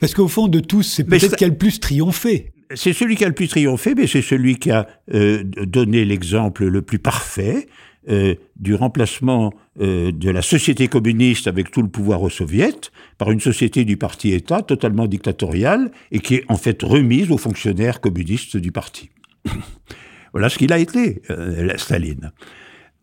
Parce 0.00 0.14
qu'au 0.14 0.28
fond 0.28 0.48
de 0.48 0.60
tous, 0.60 0.82
c'est 0.82 1.04
peut-être 1.04 1.36
qui 1.36 1.44
a 1.44 1.48
le 1.48 1.56
plus 1.56 1.80
triomphé. 1.80 2.52
C'est 2.74 2.92
celui 2.92 3.16
qui 3.16 3.24
a 3.24 3.28
le 3.28 3.34
plus 3.34 3.48
triomphé, 3.48 3.94
mais 3.94 4.06
c'est 4.06 4.22
celui 4.22 4.56
qui 4.56 4.70
a 4.70 4.88
euh, 5.12 5.44
donné 5.44 6.04
l'exemple 6.04 6.64
le 6.64 6.82
plus 6.82 6.98
parfait. 6.98 7.66
Euh, 8.08 8.34
du 8.56 8.74
remplacement 8.74 9.54
euh, 9.80 10.10
de 10.10 10.28
la 10.28 10.42
société 10.42 10.88
communiste 10.88 11.46
avec 11.46 11.70
tout 11.70 11.82
le 11.82 11.88
pouvoir 11.88 12.20
aux 12.22 12.30
soviets 12.30 12.90
par 13.16 13.30
une 13.30 13.38
société 13.38 13.84
du 13.84 13.96
parti-État 13.96 14.62
totalement 14.62 15.06
dictatoriale 15.06 15.92
et 16.10 16.18
qui 16.18 16.34
est 16.34 16.44
en 16.48 16.56
fait 16.56 16.82
remise 16.82 17.30
aux 17.30 17.38
fonctionnaires 17.38 18.00
communistes 18.00 18.56
du 18.56 18.72
parti. 18.72 19.10
voilà 20.32 20.48
ce 20.48 20.58
qu'il 20.58 20.72
a 20.72 20.80
été, 20.80 21.22
euh, 21.30 21.76
Staline. 21.76 22.32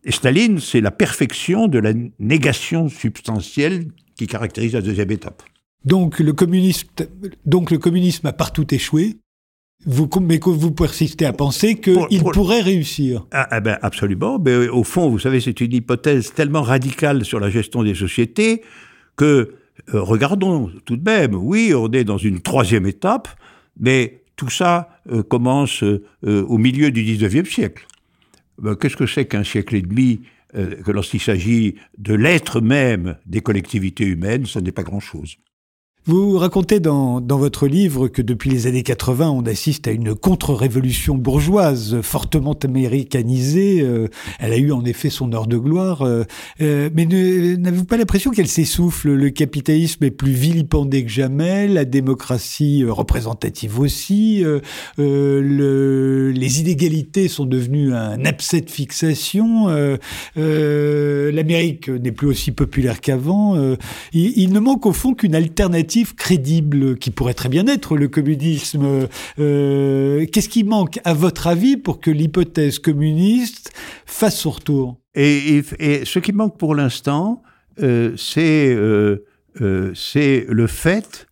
Et 0.04 0.12
Staline, 0.12 0.60
c'est 0.60 0.82
la 0.82 0.92
perfection 0.92 1.68
de 1.68 1.80
la 1.80 1.94
négation 2.20 2.90
substantielle 2.90 3.86
qui 4.18 4.28
caractérise 4.28 4.74
la 4.74 4.82
deuxième 4.82 5.12
étape. 5.12 5.44
Donc 5.86 6.20
le, 6.20 6.34
donc 7.46 7.72
le 7.72 7.78
communisme 7.78 8.28
a 8.28 8.34
partout 8.34 8.68
échoué, 8.74 9.16
vous, 9.86 10.10
mais 10.22 10.40
que 10.40 10.50
vous 10.50 10.72
persistez 10.72 11.26
à 11.26 11.34
penser 11.34 11.76
qu'il 11.76 12.24
pourrait 12.34 12.62
réussir. 12.62 13.26
Ah, 13.32 13.48
ah, 13.50 13.60
ben 13.62 13.78
absolument. 13.82 14.38
Mais 14.40 14.68
au 14.68 14.84
fond, 14.84 15.10
vous 15.10 15.20
savez, 15.20 15.40
c'est 15.40 15.62
une 15.62 15.74
hypothèse 15.74 16.34
tellement 16.34 16.62
radicale 16.62 17.24
sur 17.24 17.40
la 17.40 17.50
gestion 17.50 17.84
des 17.84 17.96
sociétés 17.96 18.62
que 19.16 19.56
euh, 19.94 20.02
regardons 20.02 20.70
tout 20.86 20.98
de 20.98 21.10
même. 21.10 21.34
Oui, 21.34 21.74
on 21.74 21.90
est 21.92 22.04
dans 22.04 22.18
une 22.18 22.42
troisième 22.42 22.86
étape, 22.86 23.30
mais 23.80 24.24
tout 24.36 24.50
ça 24.50 24.90
euh, 25.12 25.24
commence 25.24 25.84
euh, 25.84 26.02
au 26.24 26.58
milieu 26.58 26.92
du 26.92 27.04
19e 27.04 27.46
siècle. 27.46 27.88
Ben, 28.62 28.76
qu'est-ce 28.76 28.98
que 28.98 29.08
c'est 29.08 29.26
qu'un 29.26 29.44
siècle 29.44 29.76
et 29.76 29.82
demi 29.82 30.22
que 30.52 30.92
lorsqu'il 30.92 31.22
s'agit 31.22 31.76
de 32.00 32.16
l'être 32.16 32.60
même 32.60 33.18
des 33.28 33.40
collectivités 33.40 34.06
humaines, 34.06 34.48
ce 34.48 34.58
n'est 34.58 34.72
pas 34.72 34.82
grand-chose. 34.82 35.36
Vous 36.06 36.38
racontez 36.38 36.80
dans, 36.80 37.20
dans, 37.20 37.38
votre 37.38 37.68
livre 37.68 38.08
que 38.08 38.22
depuis 38.22 38.50
les 38.50 38.68
années 38.68 38.84
80, 38.84 39.30
on 39.30 39.46
assiste 39.46 39.86
à 39.86 39.92
une 39.92 40.16
contre-révolution 40.16 41.16
bourgeoise 41.16 42.00
fortement 42.02 42.54
américanisée. 42.64 43.82
Euh, 43.82 44.08
elle 44.40 44.54
a 44.54 44.58
eu 44.58 44.72
en 44.72 44.86
effet 44.86 45.10
son 45.10 45.34
heure 45.34 45.46
de 45.46 45.58
gloire. 45.58 46.04
Euh, 46.04 46.24
euh, 46.62 46.90
mais 46.96 47.06
n'avez-vous 47.06 47.84
pas 47.84 47.98
l'impression 47.98 48.32
qu'elle 48.32 48.48
s'essouffle? 48.48 49.12
Le 49.12 49.30
capitalisme 49.30 50.06
est 50.06 50.12
plus 50.12 50.32
vilipendé 50.32 51.04
que 51.04 51.12
jamais, 51.12 51.68
la 51.68 51.84
démocratie 51.84 52.86
représentative 52.88 53.78
aussi, 53.80 54.44
le, 54.98 56.32
les 56.32 56.62
inégalités 56.62 57.28
sont 57.28 57.46
devenues 57.46 57.94
un 57.94 58.24
abcès 58.24 58.62
de 58.62 58.70
fixation, 58.70 59.68
l'Amérique 60.36 61.90
n'est 61.90 62.12
plus 62.12 62.28
aussi 62.28 62.52
populaire 62.52 63.02
qu'avant. 63.02 63.76
Il 64.14 64.54
ne 64.54 64.60
manque 64.60 64.86
au 64.86 64.94
fond 64.94 65.14
qu'une 65.14 65.36
alternative 65.36 65.89
crédible 66.16 66.98
qui 66.98 67.12
pourrait 67.12 67.34
très 67.34 67.50
bien 67.50 67.66
être 67.68 67.98
le 67.98 68.08
communisme. 68.08 69.08
Euh, 69.40 70.26
qu'est-ce 70.32 70.50
qui 70.50 70.64
manque, 70.64 71.00
à 71.04 71.14
votre 71.14 71.48
avis, 71.48 71.78
pour 71.78 72.00
que 72.00 72.12
l'hypothèse 72.12 72.80
communiste 72.80 73.72
fasse 74.06 74.40
son 74.40 74.52
retour? 74.52 74.98
Et, 75.16 75.62
ce 76.04 76.20
qui 76.20 76.32
manque 76.32 76.58
pour 76.58 76.76
l'instant, 76.76 77.42
euh, 77.82 78.16
euh, 78.38 79.92
c'est 79.96 80.46
le 80.48 80.68
fait 80.68 81.28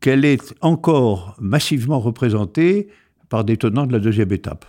qu'elle 0.00 0.24
est 0.24 0.54
encore 0.60 1.36
massivement 1.40 2.00
représentée 2.00 2.88
par 3.28 3.44
des 3.44 3.56
tenants 3.56 3.86
de 3.86 3.92
la 3.92 3.98
deuxième 3.98 4.32
étape. 4.32 4.64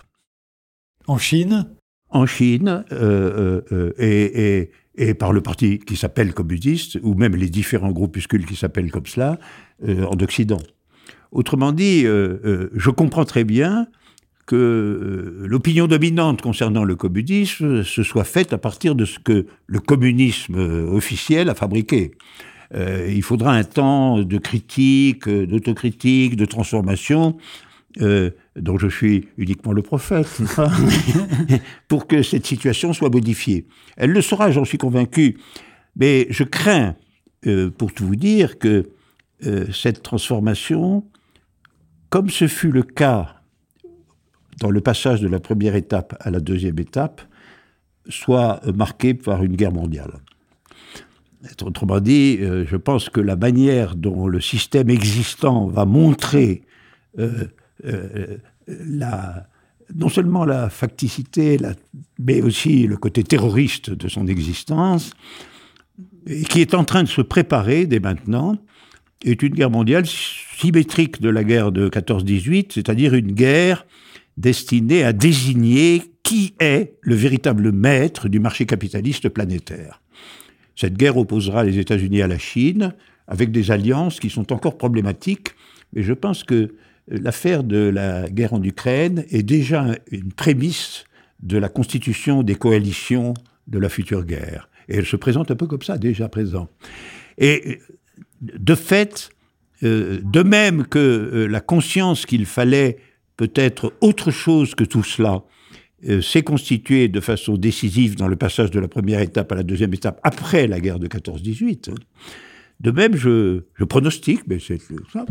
En 1.06 1.18
Chine? 1.18 1.66
En 2.10 2.26
Chine, 2.26 2.84
et, 3.98 4.70
et 4.98 5.14
par 5.14 5.32
le 5.32 5.40
parti 5.40 5.78
qui 5.78 5.96
s'appelle 5.96 6.34
communiste, 6.34 6.98
ou 7.02 7.14
même 7.14 7.36
les 7.36 7.48
différents 7.48 7.92
groupuscules 7.92 8.44
qui 8.44 8.56
s'appellent 8.56 8.90
comme 8.90 9.06
cela, 9.06 9.38
euh, 9.86 10.04
en 10.04 10.18
Occident. 10.20 10.58
Autrement 11.30 11.72
dit, 11.72 12.04
euh, 12.04 12.38
euh, 12.44 12.70
je 12.74 12.90
comprends 12.90 13.24
très 13.24 13.44
bien 13.44 13.86
que 14.46 15.44
l'opinion 15.44 15.86
dominante 15.86 16.42
concernant 16.42 16.82
le 16.82 16.96
communisme 16.96 17.84
se 17.84 18.02
soit 18.02 18.24
faite 18.24 18.52
à 18.52 18.58
partir 18.58 18.94
de 18.94 19.04
ce 19.04 19.18
que 19.18 19.46
le 19.66 19.78
communisme 19.78 20.56
officiel 20.90 21.50
a 21.50 21.54
fabriqué. 21.54 22.12
il 22.74 23.22
faudra 23.22 23.52
un 23.52 23.64
temps 23.64 24.22
de 24.22 24.38
critique, 24.38 25.28
d'autocritique, 25.28 26.34
de 26.36 26.46
transformation, 26.46 27.36
dont 28.60 28.78
je 28.78 28.88
suis 28.88 29.28
uniquement 29.36 29.72
le 29.72 29.82
prophète, 29.82 30.28
pour 31.88 32.06
que 32.06 32.22
cette 32.22 32.46
situation 32.46 32.92
soit 32.92 33.10
modifiée. 33.10 33.66
Elle 33.96 34.12
le 34.12 34.22
sera, 34.22 34.50
j'en 34.50 34.64
suis 34.64 34.78
convaincu, 34.78 35.38
mais 35.96 36.26
je 36.30 36.44
crains, 36.44 36.96
euh, 37.46 37.70
pour 37.70 37.92
tout 37.92 38.06
vous 38.06 38.16
dire, 38.16 38.58
que 38.58 38.90
euh, 39.46 39.70
cette 39.72 40.02
transformation, 40.02 41.04
comme 42.10 42.30
ce 42.30 42.48
fut 42.48 42.72
le 42.72 42.82
cas 42.82 43.36
dans 44.60 44.70
le 44.70 44.80
passage 44.80 45.20
de 45.20 45.28
la 45.28 45.38
première 45.38 45.76
étape 45.76 46.16
à 46.20 46.30
la 46.30 46.40
deuxième 46.40 46.78
étape, 46.78 47.22
soit 48.08 48.60
marquée 48.74 49.14
par 49.14 49.44
une 49.44 49.54
guerre 49.54 49.72
mondiale. 49.72 50.14
Autrement 51.62 52.00
dit, 52.00 52.38
je 52.38 52.76
pense 52.76 53.10
que 53.10 53.20
la 53.20 53.36
manière 53.36 53.94
dont 53.94 54.26
le 54.26 54.40
système 54.40 54.90
existant 54.90 55.68
va 55.68 55.84
montrer 55.84 56.62
la, 57.84 59.48
non 59.94 60.08
seulement 60.08 60.44
la 60.44 60.68
facticité, 60.70 61.58
mais 62.18 62.42
aussi 62.42 62.86
le 62.86 62.96
côté 62.96 63.24
terroriste 63.24 63.90
de 63.90 64.08
son 64.08 64.26
existence, 64.26 65.12
qui 66.48 66.60
est 66.60 66.74
en 66.74 66.84
train 66.84 67.02
de 67.02 67.08
se 67.08 67.22
préparer 67.22 67.86
dès 67.86 68.00
maintenant, 68.00 68.58
est 69.24 69.42
une 69.42 69.54
guerre 69.54 69.70
mondiale 69.70 70.04
symétrique 70.06 71.20
de 71.20 71.28
la 71.28 71.44
guerre 71.44 71.72
de 71.72 71.88
14-18, 71.88 72.72
c'est-à-dire 72.74 73.14
une 73.14 73.32
guerre 73.32 73.86
destinée 74.36 75.02
à 75.02 75.12
désigner 75.12 76.02
qui 76.22 76.54
est 76.60 76.94
le 77.00 77.14
véritable 77.14 77.72
maître 77.72 78.28
du 78.28 78.38
marché 78.38 78.66
capitaliste 78.66 79.28
planétaire. 79.28 80.02
Cette 80.76 80.96
guerre 80.96 81.16
opposera 81.16 81.64
les 81.64 81.78
États-Unis 81.78 82.22
à 82.22 82.28
la 82.28 82.38
Chine, 82.38 82.94
avec 83.26 83.50
des 83.50 83.70
alliances 83.70 84.20
qui 84.20 84.30
sont 84.30 84.52
encore 84.52 84.78
problématiques, 84.78 85.48
mais 85.92 86.02
je 86.02 86.12
pense 86.12 86.44
que 86.44 86.74
l'affaire 87.10 87.64
de 87.64 87.78
la 87.78 88.28
guerre 88.28 88.54
en 88.54 88.62
Ukraine 88.62 89.24
est 89.30 89.42
déjà 89.42 89.94
une 90.10 90.32
prémisse 90.32 91.04
de 91.42 91.56
la 91.56 91.68
constitution 91.68 92.42
des 92.42 92.54
coalitions 92.54 93.34
de 93.66 93.78
la 93.78 93.88
future 93.88 94.24
guerre. 94.24 94.68
Et 94.88 94.96
elle 94.96 95.06
se 95.06 95.16
présente 95.16 95.50
un 95.50 95.56
peu 95.56 95.66
comme 95.66 95.82
ça, 95.82 95.98
déjà 95.98 96.28
présent. 96.28 96.68
Et 97.36 97.78
de 98.40 98.74
fait, 98.74 99.30
euh, 99.82 100.20
de 100.22 100.42
même 100.42 100.86
que 100.86 100.98
euh, 100.98 101.46
la 101.46 101.60
conscience 101.60 102.26
qu'il 102.26 102.46
fallait 102.46 102.98
peut-être 103.36 103.92
autre 104.00 104.30
chose 104.30 104.74
que 104.74 104.84
tout 104.84 105.04
cela 105.04 105.44
euh, 106.08 106.20
s'est 106.20 106.42
constituée 106.42 107.08
de 107.08 107.20
façon 107.20 107.56
décisive 107.56 108.16
dans 108.16 108.28
le 108.28 108.36
passage 108.36 108.70
de 108.70 108.80
la 108.80 108.88
première 108.88 109.20
étape 109.20 109.52
à 109.52 109.54
la 109.54 109.62
deuxième 109.62 109.94
étape 109.94 110.20
après 110.22 110.66
la 110.66 110.80
guerre 110.80 110.98
de 110.98 111.06
14-18, 111.06 111.94
de 112.80 112.90
même, 112.90 113.16
je, 113.16 113.62
pronostique, 113.88 114.42
mais 114.46 114.58
c'est 114.60 114.80
ça, 115.12 115.26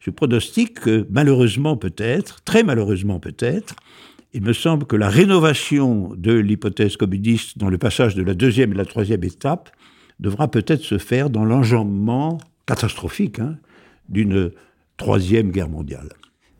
je 0.00 0.10
pronostique 0.10 0.80
que 0.80 1.06
malheureusement 1.10 1.76
peut-être, 1.76 2.42
très 2.42 2.62
malheureusement 2.62 3.20
peut-être, 3.20 3.76
il 4.34 4.42
me 4.42 4.52
semble 4.52 4.84
que 4.84 4.96
la 4.96 5.08
rénovation 5.08 6.12
de 6.16 6.32
l'hypothèse 6.32 6.96
communiste 6.96 7.56
dans 7.56 7.70
le 7.70 7.78
passage 7.78 8.14
de 8.14 8.22
la 8.22 8.34
deuxième 8.34 8.72
et 8.72 8.76
la 8.76 8.84
troisième 8.84 9.24
étape 9.24 9.70
devra 10.20 10.50
peut-être 10.50 10.82
se 10.82 10.98
faire 10.98 11.30
dans 11.30 11.44
l'enjambement 11.44 12.38
catastrophique 12.66 13.38
hein, 13.38 13.56
d'une 14.08 14.50
troisième 14.96 15.50
guerre 15.50 15.68
mondiale. 15.68 16.08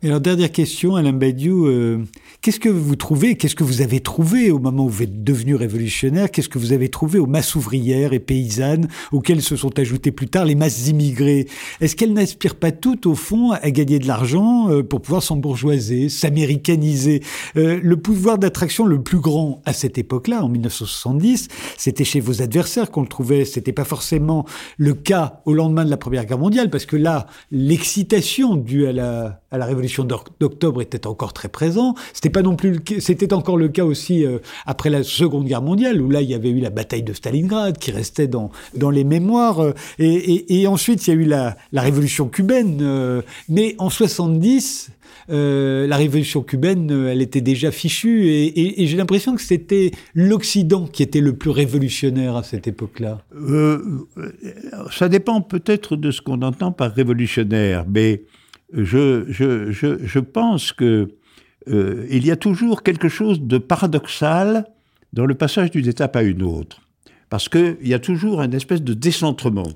Alors, 0.01 0.21
dernière 0.21 0.53
question, 0.53 0.95
Alain 0.95 1.11
Badiou, 1.11 1.65
euh, 1.65 2.05
qu'est-ce 2.39 2.61
que 2.61 2.69
vous 2.69 2.95
trouvez, 2.95 3.35
qu'est-ce 3.35 3.55
que 3.55 3.65
vous 3.65 3.81
avez 3.81 3.99
trouvé 3.99 4.49
au 4.49 4.57
moment 4.57 4.85
où 4.85 4.89
vous 4.89 5.03
êtes 5.03 5.25
devenu 5.25 5.55
révolutionnaire 5.55 6.31
Qu'est-ce 6.31 6.47
que 6.47 6.57
vous 6.57 6.71
avez 6.71 6.87
trouvé 6.87 7.19
aux 7.19 7.25
masses 7.25 7.53
ouvrières 7.55 8.13
et 8.13 8.21
paysannes, 8.21 8.87
auxquelles 9.11 9.41
se 9.41 9.57
sont 9.57 9.77
ajoutées 9.77 10.13
plus 10.13 10.29
tard 10.29 10.45
les 10.45 10.55
masses 10.55 10.87
immigrées? 10.87 11.47
Est-ce 11.81 11.97
qu'elles 11.97 12.13
n'aspirent 12.13 12.55
pas 12.55 12.71
toutes, 12.71 13.07
au 13.07 13.13
fond, 13.15 13.51
à 13.51 13.71
gagner 13.71 13.99
de 13.99 14.07
l'argent 14.07 14.69
euh, 14.69 14.83
pour 14.83 15.01
pouvoir 15.01 15.21
s'embourgeoiser, 15.21 16.07
s'américaniser? 16.07 17.21
Euh, 17.57 17.81
Le 17.83 17.97
pouvoir 17.97 18.37
d'attraction 18.37 18.85
le 18.85 19.03
plus 19.03 19.19
grand 19.19 19.61
à 19.65 19.73
cette 19.73 19.97
époque-là, 19.97 20.45
en 20.45 20.47
1970, 20.47 21.49
c'était 21.77 22.05
chez 22.05 22.21
vos 22.21 22.41
adversaires 22.41 22.89
qu'on 22.89 23.01
le 23.01 23.09
trouvait. 23.09 23.43
C'était 23.43 23.73
pas 23.73 23.83
forcément 23.83 24.45
le 24.77 24.93
cas 24.93 25.41
au 25.43 25.53
lendemain 25.53 25.83
de 25.83 25.89
la 25.89 25.97
Première 25.97 26.25
Guerre 26.25 26.39
mondiale, 26.39 26.69
parce 26.69 26.85
que 26.85 26.95
là, 26.95 27.27
l'excitation 27.51 28.55
due 28.55 28.87
à 28.87 28.93
la, 28.93 29.41
à 29.51 29.57
la 29.57 29.65
révolution 29.65 30.03
d'octobre 30.03 30.81
était 30.81 31.07
encore 31.07 31.33
très 31.33 31.49
présent. 31.49 31.95
C'était 32.13 32.29
pas 32.29 32.41
non 32.41 32.55
plus, 32.55 32.79
c'était 32.99 33.33
encore 33.33 33.57
le 33.57 33.67
cas 33.67 33.83
aussi 33.83 34.25
euh, 34.25 34.39
après 34.65 34.89
la 34.89 35.03
Seconde 35.03 35.45
Guerre 35.45 35.61
mondiale, 35.61 36.01
où 36.01 36.09
là 36.09 36.21
il 36.21 36.29
y 36.29 36.35
avait 36.35 36.49
eu 36.49 36.59
la 36.59 36.69
bataille 36.69 37.03
de 37.03 37.13
Stalingrad 37.13 37.77
qui 37.77 37.91
restait 37.91 38.27
dans 38.27 38.51
dans 38.75 38.91
les 38.91 39.03
mémoires. 39.03 39.61
Euh, 39.61 39.73
et, 39.97 40.67
ensuite 40.67 41.07
il 41.07 41.09
y 41.09 41.17
a 41.17 41.21
eu 41.21 41.25
la, 41.25 41.55
révolution 41.73 42.27
cubaine. 42.27 42.79
Euh, 42.81 43.21
mais 43.47 43.75
en 43.79 43.89
70, 43.89 44.91
la 45.29 45.95
révolution 45.95 46.43
cubaine, 46.43 46.91
elle 46.91 47.21
était 47.21 47.41
déjà 47.41 47.71
fichue, 47.71 48.27
et, 48.29 48.85
j'ai 48.85 48.97
l'impression 48.97 49.35
que 49.35 49.41
c'était 49.41 49.91
l'Occident 50.13 50.85
qui 50.85 51.01
était 51.01 51.21
le 51.21 51.33
plus 51.33 51.49
révolutionnaire 51.49 52.35
à 52.35 52.43
cette 52.43 52.67
époque-là. 52.67 53.21
ça 54.91 55.09
dépend 55.09 55.41
peut-être 55.41 55.95
de 55.95 56.11
ce 56.11 56.21
qu'on 56.21 56.41
entend 56.41 56.71
par 56.71 56.91
révolutionnaire, 56.91 57.85
mais 57.87 58.23
je, 58.73 59.25
je, 59.29 59.71
je, 59.71 60.05
je 60.05 60.19
pense 60.19 60.71
que 60.71 61.09
euh, 61.67 62.07
il 62.09 62.25
y 62.25 62.31
a 62.31 62.35
toujours 62.35 62.83
quelque 62.83 63.09
chose 63.09 63.41
de 63.41 63.57
paradoxal 63.57 64.65
dans 65.13 65.25
le 65.25 65.35
passage 65.35 65.71
d'une 65.71 65.87
étape 65.87 66.15
à 66.15 66.23
une 66.23 66.43
autre, 66.43 66.81
parce 67.29 67.49
qu'il 67.49 67.77
y 67.83 67.93
a 67.93 67.99
toujours 67.99 68.41
une 68.41 68.53
espèce 68.53 68.81
de 68.81 68.93
décentrement. 68.93 69.69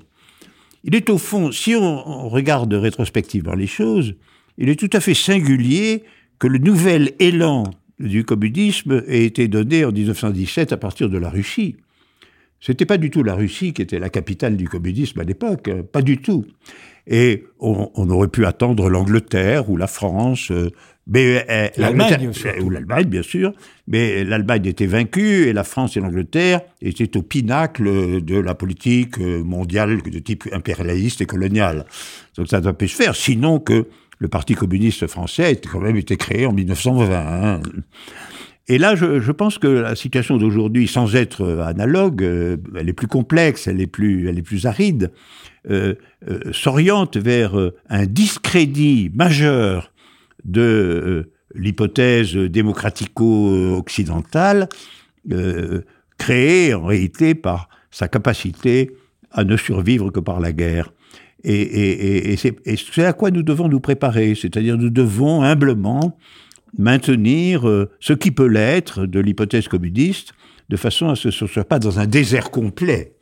Il 0.84 0.94
est 0.94 1.08
au 1.10 1.18
fond, 1.18 1.50
si 1.50 1.74
on, 1.74 2.28
regarde 2.28 2.72
rétrospectivement 2.74 3.54
les 3.54 3.66
choses, 3.66 4.14
il 4.58 4.68
est 4.68 4.78
tout 4.78 4.90
à 4.92 5.00
fait 5.00 5.14
singulier 5.14 6.04
que 6.38 6.46
le 6.46 6.58
nouvel 6.58 7.12
élan 7.18 7.64
du 7.98 8.24
communisme 8.24 9.02
ait 9.08 9.24
été 9.24 9.48
donné 9.48 9.84
en 9.84 9.92
1917 9.92 10.72
à 10.72 10.76
partir 10.76 11.08
de 11.08 11.18
la 11.18 11.30
Russie. 11.30 11.76
C'était 12.60 12.86
pas 12.86 12.96
du 12.96 13.10
tout 13.10 13.22
la 13.22 13.34
Russie 13.34 13.72
qui 13.72 13.82
était 13.82 13.98
la 13.98 14.08
capitale 14.08 14.56
du 14.56 14.68
communisme 14.68 15.20
à 15.20 15.24
l'époque, 15.24 15.68
hein, 15.68 15.82
pas 15.90 16.02
du 16.02 16.18
tout. 16.18 16.46
Et 17.06 17.44
on, 17.60 18.08
aurait 18.08 18.28
pu 18.28 18.46
attendre 18.46 18.88
l'Angleterre 18.88 19.68
ou 19.68 19.76
la 19.76 19.86
France, 19.86 20.50
euh, 20.50 20.70
mais 21.06 21.44
euh, 21.50 21.68
l'Allemagne 21.76 22.30
ou 22.62 22.70
l'Allemagne 22.70 23.04
bien 23.04 23.22
sûr. 23.22 23.52
Mais 23.86 24.24
l'Allemagne 24.24 24.64
était 24.64 24.86
vaincue 24.86 25.48
et 25.48 25.52
la 25.52 25.64
France 25.64 25.98
et 25.98 26.00
l'Angleterre 26.00 26.62
étaient 26.80 27.14
au 27.18 27.22
pinacle 27.22 28.22
de 28.22 28.38
la 28.38 28.54
politique 28.54 29.18
euh, 29.18 29.44
mondiale 29.44 30.00
de 30.00 30.18
type 30.18 30.48
impérialiste 30.52 31.20
et 31.20 31.26
colonial. 31.26 31.84
Donc 32.38 32.48
ça 32.48 32.62
ne 32.62 32.70
pas 32.70 32.86
se 32.86 32.96
faire, 32.96 33.14
sinon 33.14 33.58
que 33.60 33.86
le 34.18 34.28
Parti 34.28 34.54
communiste 34.54 35.06
français 35.06 35.44
a 35.44 35.54
quand 35.54 35.80
même 35.80 35.96
été 35.96 36.16
créé 36.16 36.46
en 36.46 36.52
1920. 36.52 37.60
Et 38.68 38.78
là, 38.78 38.94
je, 38.94 39.20
je, 39.20 39.32
pense 39.32 39.58
que 39.58 39.66
la 39.66 39.94
situation 39.94 40.38
d'aujourd'hui, 40.38 40.88
sans 40.88 41.16
être 41.16 41.60
analogue, 41.60 42.22
elle 42.22 42.88
est 42.88 42.94
plus 42.94 43.08
complexe, 43.08 43.66
elle 43.66 43.80
est 43.80 43.86
plus, 43.86 44.28
elle 44.28 44.38
est 44.38 44.42
plus 44.42 44.66
aride. 44.66 45.10
Euh, 45.70 45.94
euh, 46.28 46.52
s'oriente 46.52 47.16
vers 47.16 47.58
euh, 47.58 47.74
un 47.88 48.04
discrédit 48.04 49.10
majeur 49.14 49.94
de 50.44 51.32
l'hypothèse 51.54 52.36
démocratico-occidentale, 52.36 54.68
créée 56.18 56.74
en 56.74 56.84
réalité 56.84 57.34
par 57.34 57.70
sa 57.90 58.08
capacité 58.08 58.90
à 59.30 59.44
ne 59.44 59.56
survivre 59.56 60.10
que 60.10 60.20
par 60.20 60.38
la 60.38 60.52
guerre. 60.52 60.92
Et, 61.44 61.62
et, 61.62 62.32
et 62.32 62.36
c'est 62.36 63.04
à 63.04 63.14
quoi 63.14 63.30
nous 63.30 63.42
devons 63.42 63.68
nous 63.68 63.80
préparer, 63.80 64.34
c'est-à-dire 64.34 64.76
nous 64.76 64.90
devons 64.90 65.42
humblement 65.42 66.18
maintenir 66.78 67.62
ce 68.00 68.12
qui 68.12 68.30
peut 68.30 68.46
l'être 68.46 69.06
de 69.06 69.20
l'hypothèse 69.20 69.68
communiste, 69.68 70.32
de 70.68 70.76
façon 70.76 71.08
à 71.08 71.16
ce 71.16 71.28
que 71.28 71.30
ce 71.30 71.44
ne 71.44 71.48
soit 71.48 71.64
pas 71.64 71.78
dans 71.78 71.98
un 71.98 72.06
désert 72.06 72.50
complet 72.50 73.14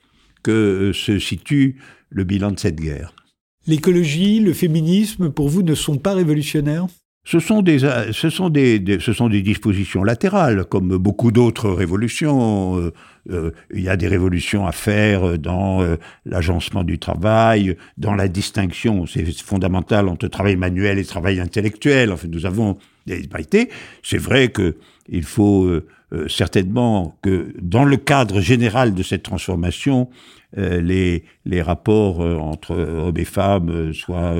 que 0.43 0.93
se 0.95 1.19
situe 1.19 1.81
le 2.11 2.25
bilan 2.25 2.53
de 2.53 2.59
cette 2.59 2.81
guerre. 2.81 3.15
L'écologie, 3.67 4.41
le 4.41 4.53
féminisme, 4.53 5.31
pour 5.31 5.49
vous, 5.49 5.63
ne 5.63 5.75
sont 5.75 5.97
pas 5.97 6.15
révolutionnaires? 6.15 6.87
Ce 7.25 7.39
sont, 7.39 7.63
des, 7.63 7.79
ce, 7.79 8.31
sont 8.31 8.51
des, 8.51 8.99
ce 8.99 9.13
sont 9.13 9.29
des 9.29 9.43
dispositions 9.43 10.03
latérales, 10.03 10.65
comme 10.65 10.97
beaucoup 10.97 11.31
d'autres 11.31 11.71
révolutions. 11.71 12.79
Euh, 12.79 12.93
euh, 13.31 13.53
il 13.73 13.83
y 13.83 13.89
a 13.89 13.97
des 13.97 14.09
révolutions 14.09 14.67
à 14.67 14.73
faire 14.73 15.39
dans 15.39 15.83
euh, 15.83 15.95
l'agencement 16.27 16.83
du 16.83 16.99
travail, 16.99 17.77
dans 17.97 18.15
la 18.15 18.27
distinction, 18.27 19.07
c'est 19.07 19.25
fondamental, 19.41 20.09
entre 20.09 20.27
travail 20.27 20.57
manuel 20.57 20.99
et 20.99 21.05
travail 21.05 21.39
intellectuel. 21.39 22.11
En 22.11 22.17
fait, 22.17 22.27
nous 22.27 22.45
avons 22.45 22.79
des 23.07 23.19
disparités. 23.19 23.69
C'est 24.03 24.19
vrai 24.19 24.49
que 24.49 24.77
il 25.09 25.25
faut 25.25 25.69
certainement 26.29 27.19
que, 27.23 27.53
dans 27.61 27.85
le 27.85 27.97
cadre 27.97 28.41
général 28.41 28.95
de 28.95 29.03
cette 29.03 29.25
transformation, 29.25 30.09
euh, 30.59 30.83
les, 30.83 31.25
les 31.47 31.63
rapports 31.63 32.21
euh, 32.21 32.37
entre 32.37 32.77
hommes 32.77 33.17
et 33.17 33.25
femmes 33.25 33.71
euh, 33.71 33.93
soient 33.95 34.35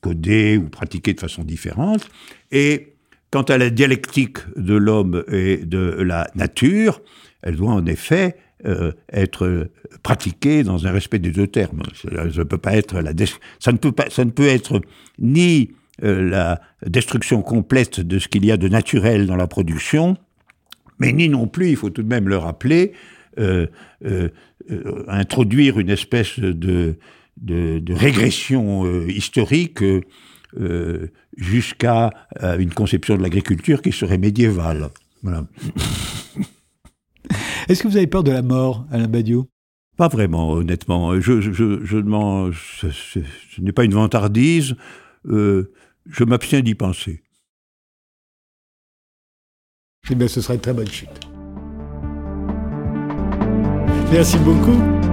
codés 0.00 0.56
ou 0.56 0.70
pratiqués 0.70 1.12
de 1.12 1.20
façon 1.20 1.44
différente. 1.44 2.08
Et 2.50 2.94
quant 3.30 3.42
à 3.42 3.58
la 3.58 3.68
dialectique 3.68 4.38
de 4.56 4.74
l'homme 4.74 5.22
et 5.30 5.58
de 5.58 5.78
la 6.00 6.30
nature, 6.34 7.02
elle 7.42 7.56
doit 7.56 7.72
en 7.72 7.84
effet 7.86 8.36
être 9.10 9.70
pratiquée 10.02 10.64
dans 10.64 10.86
un 10.86 10.90
respect 10.90 11.18
des 11.18 11.30
deux 11.30 11.46
termes. 11.46 11.82
Ça 11.94 12.10
ne 12.10 12.42
peut 12.42 12.58
pas 12.58 12.74
être 12.76 13.00
la 13.00 13.12
ça 13.58 13.72
ne 13.72 13.78
peut 13.78 13.92
pas 13.92 14.10
ça 14.10 14.22
ne 14.22 14.30
peut 14.30 14.48
être 14.48 14.82
ni 15.18 15.70
la 16.02 16.60
destruction 16.86 17.42
complète 17.42 18.00
de 18.00 18.18
ce 18.18 18.28
qu'il 18.28 18.44
y 18.44 18.52
a 18.52 18.56
de 18.56 18.68
naturel 18.68 19.26
dans 19.26 19.36
la 19.36 19.46
production, 19.46 20.16
mais 20.98 21.12
ni 21.12 21.28
non 21.28 21.46
plus, 21.46 21.70
il 21.70 21.76
faut 21.76 21.90
tout 21.90 22.02
de 22.02 22.08
même 22.08 22.28
le 22.28 22.36
rappeler, 22.36 22.92
euh, 23.38 23.66
euh, 24.04 24.28
euh, 24.70 25.04
introduire 25.08 25.78
une 25.78 25.88
espèce 25.88 26.38
de, 26.38 26.96
de, 27.38 27.94
régression 27.94 29.06
historique 29.06 29.82
jusqu'à 31.36 32.10
une 32.58 32.72
conception 32.74 33.16
de 33.16 33.22
l'agriculture 33.22 33.82
qui 33.82 33.92
serait 33.92 34.18
médiévale. 34.18 34.90
Est-ce 37.68 37.82
que 37.82 37.88
vous 37.88 37.96
avez 37.96 38.06
peur 38.06 38.22
de 38.22 38.30
la 38.30 38.42
mort, 38.42 38.86
Alain 38.90 39.08
Badiou? 39.08 39.46
Pas 39.96 40.08
vraiment, 40.08 40.52
honnêtement. 40.52 41.18
Je, 41.20 41.40
je, 41.40 41.52
je, 41.52 41.84
je, 41.84 42.50
ce 42.52 43.60
n'est 43.60 43.72
pas 43.72 43.84
une 43.84 43.94
vantardise. 43.94 44.74
Euh, 45.28 45.72
je 46.10 46.24
m'abstiens 46.24 46.60
d'y 46.60 46.74
penser. 46.74 47.22
Eh 50.10 50.14
bien, 50.14 50.28
ce 50.28 50.40
serait 50.40 50.54
une 50.54 50.60
très 50.60 50.72
bonne 50.72 50.88
chute. 50.88 51.08
Merci 54.12 54.38
beaucoup. 54.38 55.09